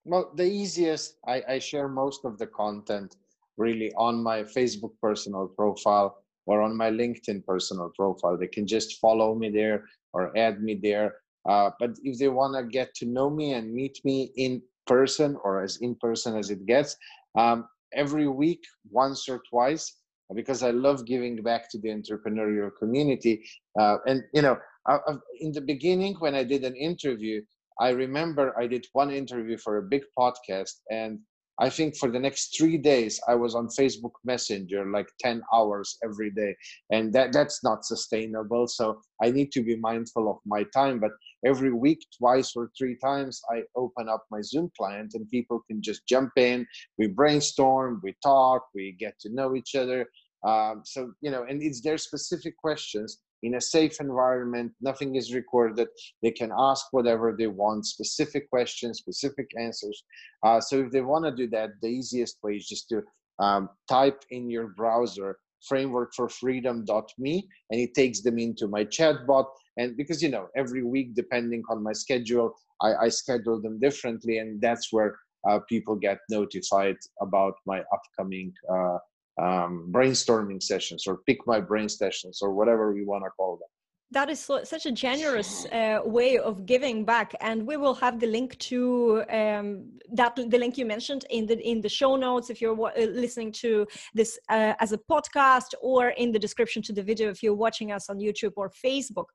Well 0.05 0.31
the 0.35 0.45
easiest 0.45 1.17
i, 1.27 1.43
I 1.49 1.59
share 1.59 1.89
most 1.89 2.25
of 2.25 2.39
the 2.39 2.47
content 2.47 3.17
really 3.57 3.93
on 3.97 4.23
my 4.23 4.43
Facebook 4.43 4.93
personal 5.01 5.49
profile 5.49 6.23
or 6.47 6.63
on 6.63 6.77
my 6.77 6.91
LinkedIn 6.91 7.45
personal 7.45 7.91
profile. 7.97 8.37
They 8.37 8.47
can 8.47 8.67
just 8.67 9.01
follow 9.01 9.35
me 9.35 9.51
there 9.51 9.85
or 10.13 10.37
add 10.37 10.63
me 10.63 10.79
there. 10.81 11.17
Uh, 11.49 11.71
but 11.79 11.91
if 12.03 12.19
they 12.19 12.29
want 12.29 12.57
to 12.57 12.65
get 12.65 12.95
to 12.97 13.07
know 13.07 13.31
me 13.31 13.53
and 13.53 13.73
meet 13.73 14.01
me 14.05 14.33
in 14.37 14.63
person 14.87 15.37
or 15.45 15.63
as 15.63 15.79
in 15.79 15.95
person 15.97 16.37
as 16.37 16.51
it 16.51 16.67
gets, 16.67 16.97
um, 17.39 17.69
every 17.93 18.29
week, 18.29 18.63
once 18.91 19.29
or 19.29 19.41
twice, 19.49 19.99
because 20.35 20.63
I 20.63 20.71
love 20.71 21.07
giving 21.07 21.41
back 21.43 21.71
to 21.71 21.79
the 21.79 21.89
entrepreneurial 21.89 22.71
community. 22.79 23.45
Uh, 23.79 23.99
and, 24.07 24.25
you 24.35 24.43
know, 24.43 24.59
I, 24.87 24.95
I, 25.07 25.15
in 25.41 25.53
the 25.53 25.61
beginning, 25.61 26.17
when 26.19 26.35
I 26.35 26.43
did 26.43 26.65
an 26.65 26.75
interview, 26.75 27.43
I 27.81 27.91
remember 27.91 28.59
I 28.59 28.67
did 28.67 28.87
one 28.93 29.11
interview 29.11 29.59
for 29.59 29.77
a 29.77 29.83
big 29.83 30.03
podcast 30.19 30.81
and 30.91 31.21
I 31.59 31.71
think 31.71 31.97
for 31.97 32.11
the 32.11 32.19
next 32.19 32.57
three 32.57 32.77
days, 32.77 33.19
I 33.27 33.35
was 33.35 33.55
on 33.55 33.69
Facebook 33.69 34.13
Messenger 34.25 34.91
like 34.91 35.09
10 35.21 35.43
hours 35.55 35.97
every 36.05 36.31
day. 36.31 36.55
And 36.91 37.13
that, 37.15 37.33
that's 37.33 37.65
not 37.65 37.85
sustainable. 37.85 38.67
So 38.69 39.01
I 39.23 39.31
need 39.31 39.53
to 39.53 39.63
be 39.63 39.77
mindful 39.77 40.31
of 40.31 40.39
my 40.45 40.65
time. 40.75 41.01
But 41.01 41.13
every 41.47 41.73
week, 41.73 42.05
twice 42.19 42.53
or 42.57 42.71
three 42.77 42.97
times, 43.03 43.41
I 43.51 43.63
open 43.75 44.09
up 44.09 44.25
my 44.31 44.43
Zoom 44.43 44.71
client 44.77 45.13
and 45.15 45.31
people 45.31 45.63
can 45.67 45.81
just 45.81 46.07
jump 46.07 46.33
in. 46.37 46.67
We 46.99 47.07
brainstorm, 47.09 48.01
we 48.03 48.15
talk, 48.23 48.67
we 48.75 48.95
get 48.99 49.19
to 49.21 49.33
know 49.33 49.57
each 49.57 49.75
other. 49.75 50.07
Um, 50.47 50.83
so, 50.85 51.13
you 51.23 51.31
know, 51.31 51.45
and 51.49 51.63
it's 51.63 51.81
their 51.81 51.99
specific 51.99 52.57
questions 52.59 53.19
in 53.43 53.55
a 53.55 53.61
safe 53.61 54.01
environment. 54.01 54.73
Nothing 54.81 55.17
is 55.17 55.35
recorded. 55.35 55.89
They 56.23 56.31
can 56.31 56.53
ask 56.57 56.87
whatever 56.91 57.35
they 57.39 57.47
want, 57.47 57.87
specific 57.87 58.49
questions, 58.51 58.99
specific 58.99 59.51
answers. 59.59 60.05
Uh, 60.43 60.61
so 60.61 60.81
if 60.81 60.91
they 60.91 61.03
want 61.03 61.25
to 61.25 61.35
do 61.35 61.49
that, 61.51 61.71
the 61.83 61.89
easiest 61.89 62.39
way 62.43 62.57
is 62.57 62.69
just 62.69 62.89
to 62.91 63.03
um, 63.39 63.69
type 63.89 64.23
in 64.31 64.51
your 64.51 64.69
browser 64.69 65.39
frameworkforfreedom.me 65.71 67.49
and 67.71 67.81
it 67.81 67.95
takes 67.95 68.23
them 68.23 68.39
into 68.39 68.69
my 68.69 68.85
chatbot 68.85 69.47
and 69.79 69.97
because 69.97 70.23
you 70.23 70.29
know 70.29 70.49
every 70.57 70.85
week 70.85 71.15
depending 71.15 71.63
on 71.71 71.83
my 71.83 71.93
schedule 71.93 72.55
i, 72.83 72.95
I 72.95 73.09
schedule 73.09 73.61
them 73.61 73.81
differently 73.81 74.39
and 74.39 74.61
that's 74.61 74.93
where 74.93 75.17
uh, 75.49 75.61
people 75.69 75.97
get 75.97 76.19
notified 76.31 76.97
about 77.21 77.55
my 77.67 77.83
upcoming 77.93 78.53
uh, 78.71 78.99
um, 79.41 79.89
brainstorming 79.91 80.63
sessions 80.63 81.07
or 81.07 81.19
pick 81.27 81.47
my 81.47 81.61
brain 81.61 81.89
sessions 81.89 82.41
or 82.43 82.53
whatever 82.53 82.93
we 82.93 83.05
want 83.05 83.25
to 83.25 83.31
call 83.31 83.57
them 83.57 83.69
that 84.13 84.31
is 84.31 84.39
such 84.39 84.87
a 84.87 84.93
generous 84.93 85.67
uh, 85.67 85.99
way 86.05 86.39
of 86.39 86.65
giving 86.65 87.05
back 87.05 87.35
and 87.41 87.67
we 87.67 87.77
will 87.77 87.95
have 87.95 88.21
the 88.21 88.27
link 88.27 88.57
to 88.59 89.25
um, 89.31 89.85
that 90.13 90.37
the 90.37 90.59
link 90.59 90.79
you 90.79 90.87
mentioned 90.87 91.25
in 91.31 91.45
the 91.45 91.59
in 91.69 91.81
the 91.81 91.89
show 91.89 92.15
notes 92.15 92.49
if 92.49 92.61
you're 92.61 92.81
uh, 92.81 93.01
listening 93.01 93.51
to 93.51 93.85
this 94.15 94.39
uh, 94.49 94.75
as 94.79 94.93
a 94.93 94.99
podcast 95.11 95.75
or 95.83 96.11
in 96.11 96.31
the 96.31 96.39
description 96.39 96.81
to 96.81 96.93
the 96.93 97.03
video 97.03 97.29
if 97.29 97.43
you're 97.43 97.55
watching 97.55 97.91
us 97.91 98.09
on 98.09 98.19
youtube 98.19 98.53
or 98.57 98.71
facebook. 98.71 99.27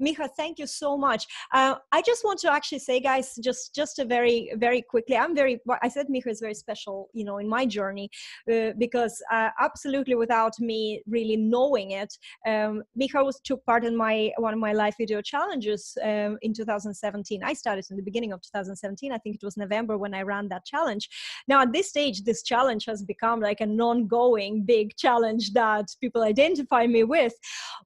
Miha 0.00 0.28
thank 0.36 0.60
you 0.60 0.66
so 0.66 0.96
much. 0.96 1.26
Uh, 1.52 1.74
i 1.90 2.00
just 2.02 2.22
want 2.22 2.38
to 2.38 2.52
actually 2.52 2.78
say 2.78 3.00
guys 3.00 3.34
just 3.42 3.74
just 3.74 3.98
a 3.98 4.04
very 4.04 4.52
very 4.56 4.80
quickly 4.80 5.16
i'm 5.16 5.34
very 5.34 5.58
i 5.82 5.88
said 5.88 6.06
Miha 6.06 6.28
is 6.28 6.40
very 6.40 6.54
special 6.54 7.08
you 7.12 7.24
know 7.24 7.38
in 7.38 7.48
my 7.48 7.66
journey 7.66 8.08
uh, 8.52 8.70
because 8.78 9.20
uh, 9.32 9.48
absolutely 9.58 10.14
without 10.14 10.52
me 10.60 11.02
really 11.08 11.36
knowing 11.36 11.90
it 11.92 12.16
um, 12.46 12.84
Miha 12.98 13.24
was 13.24 13.40
took 13.40 13.64
part 13.66 13.84
in 13.84 13.96
my 13.96 14.19
one 14.36 14.52
of 14.52 14.60
my 14.60 14.72
live 14.72 14.94
video 14.96 15.20
challenges 15.22 15.96
um, 16.02 16.38
in 16.42 16.52
2017. 16.52 17.42
I 17.42 17.52
started 17.52 17.86
in 17.90 17.96
the 17.96 18.02
beginning 18.02 18.32
of 18.32 18.40
2017. 18.42 19.12
I 19.12 19.18
think 19.18 19.36
it 19.36 19.44
was 19.44 19.56
November 19.56 19.98
when 19.98 20.14
I 20.14 20.22
ran 20.22 20.48
that 20.48 20.64
challenge. 20.64 21.08
Now 21.48 21.62
at 21.62 21.72
this 21.72 21.88
stage, 21.88 22.24
this 22.24 22.42
challenge 22.42 22.84
has 22.86 23.02
become 23.02 23.40
like 23.40 23.60
a 23.60 23.66
non-going 23.66 24.64
big 24.64 24.96
challenge 24.96 25.52
that 25.52 25.86
people 26.00 26.22
identify 26.22 26.86
me 26.86 27.04
with. 27.04 27.34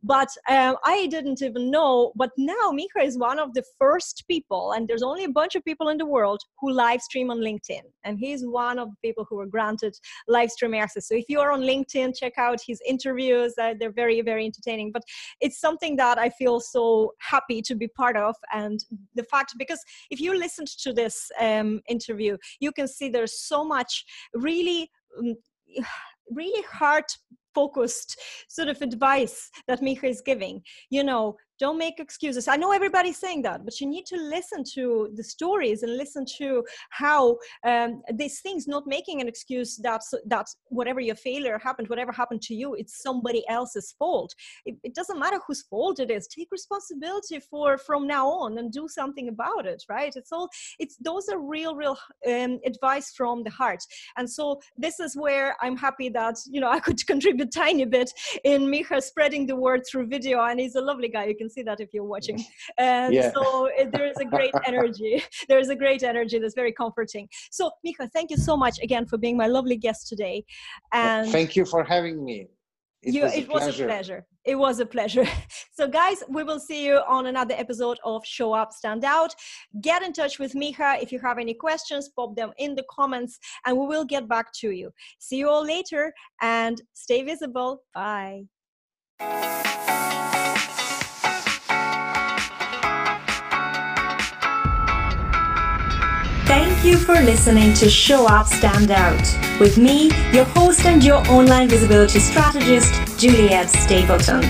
But 0.02 0.28
um, 0.48 0.76
I 0.84 1.06
didn't 1.06 1.42
even 1.42 1.70
know. 1.70 2.12
But 2.16 2.30
now 2.36 2.70
Miha 2.72 3.04
is 3.04 3.18
one 3.18 3.38
of 3.38 3.54
the 3.54 3.64
first 3.78 4.24
people, 4.28 4.72
and 4.72 4.86
there's 4.88 5.02
only 5.02 5.24
a 5.24 5.30
bunch 5.30 5.54
of 5.54 5.64
people 5.64 5.88
in 5.88 5.98
the 5.98 6.06
world 6.06 6.40
who 6.60 6.70
live 6.70 7.00
stream 7.00 7.30
on 7.30 7.38
LinkedIn, 7.38 7.82
and 8.04 8.18
he's 8.18 8.44
one 8.44 8.78
of 8.78 8.90
the 8.90 8.96
people 9.02 9.26
who 9.28 9.36
were 9.36 9.46
granted 9.46 9.96
live 10.28 10.50
stream 10.50 10.74
access. 10.74 11.08
So 11.08 11.14
if 11.14 11.24
you 11.28 11.40
are 11.40 11.52
on 11.52 11.60
LinkedIn, 11.60 12.16
check 12.18 12.34
out 12.38 12.60
his 12.66 12.80
interviews. 12.86 13.54
Uh, 13.60 13.74
they're 13.78 13.92
very 13.92 14.20
very 14.20 14.44
entertaining. 14.44 14.92
But 14.92 15.02
it's 15.40 15.60
something 15.60 15.96
that 15.96 16.18
I 16.18 16.30
feel 16.30 16.60
so 16.60 17.12
happy 17.18 17.62
to 17.62 17.74
be 17.74 17.88
part 17.88 18.16
of 18.16 18.34
and 18.52 18.84
the 19.14 19.24
fact 19.24 19.54
because 19.58 19.80
if 20.10 20.20
you 20.20 20.36
listened 20.36 20.68
to 20.68 20.92
this 20.92 21.30
um, 21.40 21.80
interview 21.88 22.36
you 22.60 22.72
can 22.72 22.88
see 22.88 23.08
there's 23.08 23.38
so 23.40 23.64
much 23.64 24.04
really 24.34 24.90
um, 25.18 25.34
really 26.30 26.62
heart 26.62 27.10
focused 27.54 28.20
sort 28.48 28.68
of 28.68 28.80
advice 28.82 29.50
that 29.68 29.80
Miha 29.80 30.04
is 30.04 30.20
giving. 30.20 30.62
You 30.90 31.04
know, 31.04 31.36
don't 31.58 31.78
make 31.78 32.00
excuses. 32.00 32.48
I 32.48 32.56
know 32.56 32.72
everybody's 32.72 33.18
saying 33.18 33.42
that 33.42 33.64
but 33.64 33.80
you 33.80 33.86
need 33.86 34.06
to 34.06 34.16
listen 34.16 34.64
to 34.74 35.10
the 35.14 35.24
stories 35.24 35.82
and 35.82 35.96
listen 35.96 36.24
to 36.38 36.64
how 36.90 37.38
um, 37.66 38.02
these 38.14 38.40
things 38.40 38.66
not 38.66 38.86
making 38.86 39.20
an 39.20 39.28
excuse 39.28 39.76
that 39.78 40.02
that 40.26 40.46
whatever 40.68 41.00
your 41.00 41.16
failure 41.16 41.58
happened 41.58 41.88
whatever 41.88 42.12
happened 42.12 42.42
to 42.42 42.54
you 42.54 42.74
it's 42.74 43.02
somebody 43.02 43.44
else's 43.48 43.94
fault. 43.98 44.34
It, 44.66 44.76
it, 44.82 44.94
doesn't 44.94 45.18
matter 45.18 45.40
whose 45.46 45.62
fault 45.62 45.98
it 45.98 46.10
is. 46.10 46.28
Take 46.28 46.48
responsibility 46.52 47.40
for 47.40 47.78
from 47.78 48.06
now 48.06 48.28
on 48.28 48.58
and 48.58 48.72
do 48.72 48.86
something 48.88 49.28
about 49.28 49.66
it 49.66 49.82
right? 49.88 50.12
It's 50.14 50.32
all 50.32 50.48
it's 50.78 50.96
those 50.96 51.28
are 51.28 51.38
real 51.38 51.74
real 51.74 51.96
um, 52.28 52.60
advice 52.64 53.12
from 53.16 53.42
the 53.42 53.50
heart. 53.50 53.82
And 54.16 54.28
so 54.30 54.60
this 54.76 55.00
is 55.00 55.16
where 55.16 55.56
i'm 55.60 55.76
happy 55.76 56.08
that 56.08 56.36
you 56.46 56.60
know 56.60 56.70
i 56.76 56.80
could 56.80 57.04
contribute 57.06 57.52
tiny 57.52 57.84
bit 57.84 58.10
in 58.44 58.62
Miha 58.62 59.02
spreading 59.02 59.46
the 59.46 59.56
word 59.56 59.82
through 59.88 60.06
video 60.06 60.42
and 60.44 60.60
he's 60.60 60.74
a 60.74 60.80
lovely 60.80 61.08
guy 61.08 61.24
you 61.26 61.36
can 61.36 61.43
can 61.44 61.50
see 61.50 61.62
that 61.62 61.80
if 61.80 61.92
you're 61.92 62.10
watching. 62.16 62.44
And 62.78 63.14
yeah. 63.14 63.30
so 63.32 63.66
it, 63.66 63.92
there 63.92 64.06
is 64.06 64.16
a 64.18 64.24
great 64.24 64.54
energy. 64.66 65.22
There 65.48 65.58
is 65.58 65.68
a 65.68 65.76
great 65.76 66.02
energy 66.02 66.38
that's 66.38 66.54
very 66.54 66.72
comforting. 66.72 67.28
So, 67.50 67.70
Miha, 67.86 68.10
thank 68.12 68.30
you 68.30 68.36
so 68.36 68.56
much 68.56 68.76
again 68.82 69.06
for 69.06 69.18
being 69.18 69.36
my 69.36 69.46
lovely 69.46 69.76
guest 69.76 70.08
today. 70.08 70.44
And 70.92 71.30
thank 71.30 71.56
you 71.56 71.64
for 71.64 71.84
having 71.84 72.24
me. 72.24 72.48
It, 73.02 73.14
you, 73.14 73.22
was, 73.24 73.34
it 73.34 73.48
a 73.48 73.52
was 73.52 73.80
a 73.80 73.84
pleasure. 73.84 74.26
It 74.44 74.56
was 74.56 74.80
a 74.80 74.86
pleasure. 74.86 75.26
So, 75.76 75.88
guys, 75.88 76.22
we 76.28 76.44
will 76.44 76.60
see 76.60 76.86
you 76.86 77.00
on 77.16 77.26
another 77.26 77.56
episode 77.58 77.98
of 78.04 78.24
Show 78.24 78.52
Up, 78.52 78.72
Stand 78.72 79.04
Out. 79.04 79.34
Get 79.80 80.04
in 80.04 80.12
touch 80.12 80.38
with 80.38 80.52
Miha. 80.54 81.02
If 81.02 81.10
you 81.10 81.18
have 81.18 81.36
any 81.36 81.52
questions, 81.52 82.10
pop 82.16 82.36
them 82.36 82.52
in 82.58 82.76
the 82.76 82.84
comments 82.88 83.40
and 83.66 83.76
we 83.76 83.86
will 83.92 84.04
get 84.04 84.28
back 84.28 84.52
to 84.60 84.70
you. 84.70 84.92
See 85.18 85.38
you 85.38 85.48
all 85.48 85.64
later 85.64 86.14
and 86.40 86.80
stay 86.92 87.24
visible. 87.24 87.82
Bye. 87.92 88.44
Thank 96.46 96.84
you 96.84 96.98
for 96.98 97.14
listening 97.14 97.72
to 97.74 97.88
Show 97.88 98.26
Up 98.26 98.46
Stand 98.46 98.90
Out 98.90 99.58
with 99.58 99.78
me, 99.78 100.10
your 100.30 100.44
host 100.44 100.84
and 100.84 101.02
your 101.02 101.26
online 101.28 101.68
visibility 101.68 102.18
strategist, 102.18 103.18
Juliet 103.18 103.70
Stapleton. 103.70 104.42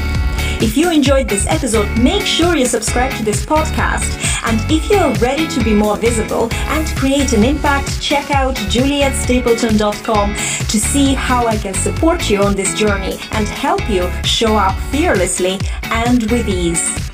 If 0.60 0.76
you 0.76 0.90
enjoyed 0.90 1.28
this 1.28 1.46
episode, 1.46 1.88
make 1.98 2.22
sure 2.22 2.56
you 2.56 2.66
subscribe 2.66 3.12
to 3.18 3.24
this 3.24 3.46
podcast. 3.46 4.10
And 4.44 4.60
if 4.70 4.90
you 4.90 4.96
are 4.96 5.14
ready 5.14 5.46
to 5.46 5.62
be 5.62 5.72
more 5.72 5.96
visible 5.96 6.52
and 6.52 6.86
create 6.96 7.32
an 7.32 7.44
impact, 7.44 8.00
check 8.00 8.30
out 8.32 8.56
julietstapleton.com 8.56 10.34
to 10.34 10.80
see 10.80 11.14
how 11.14 11.46
I 11.46 11.56
can 11.56 11.74
support 11.74 12.28
you 12.28 12.42
on 12.42 12.56
this 12.56 12.74
journey 12.74 13.18
and 13.32 13.46
help 13.46 13.88
you 13.88 14.10
show 14.24 14.56
up 14.56 14.76
fearlessly 14.90 15.60
and 15.84 16.28
with 16.30 16.48
ease. 16.48 17.13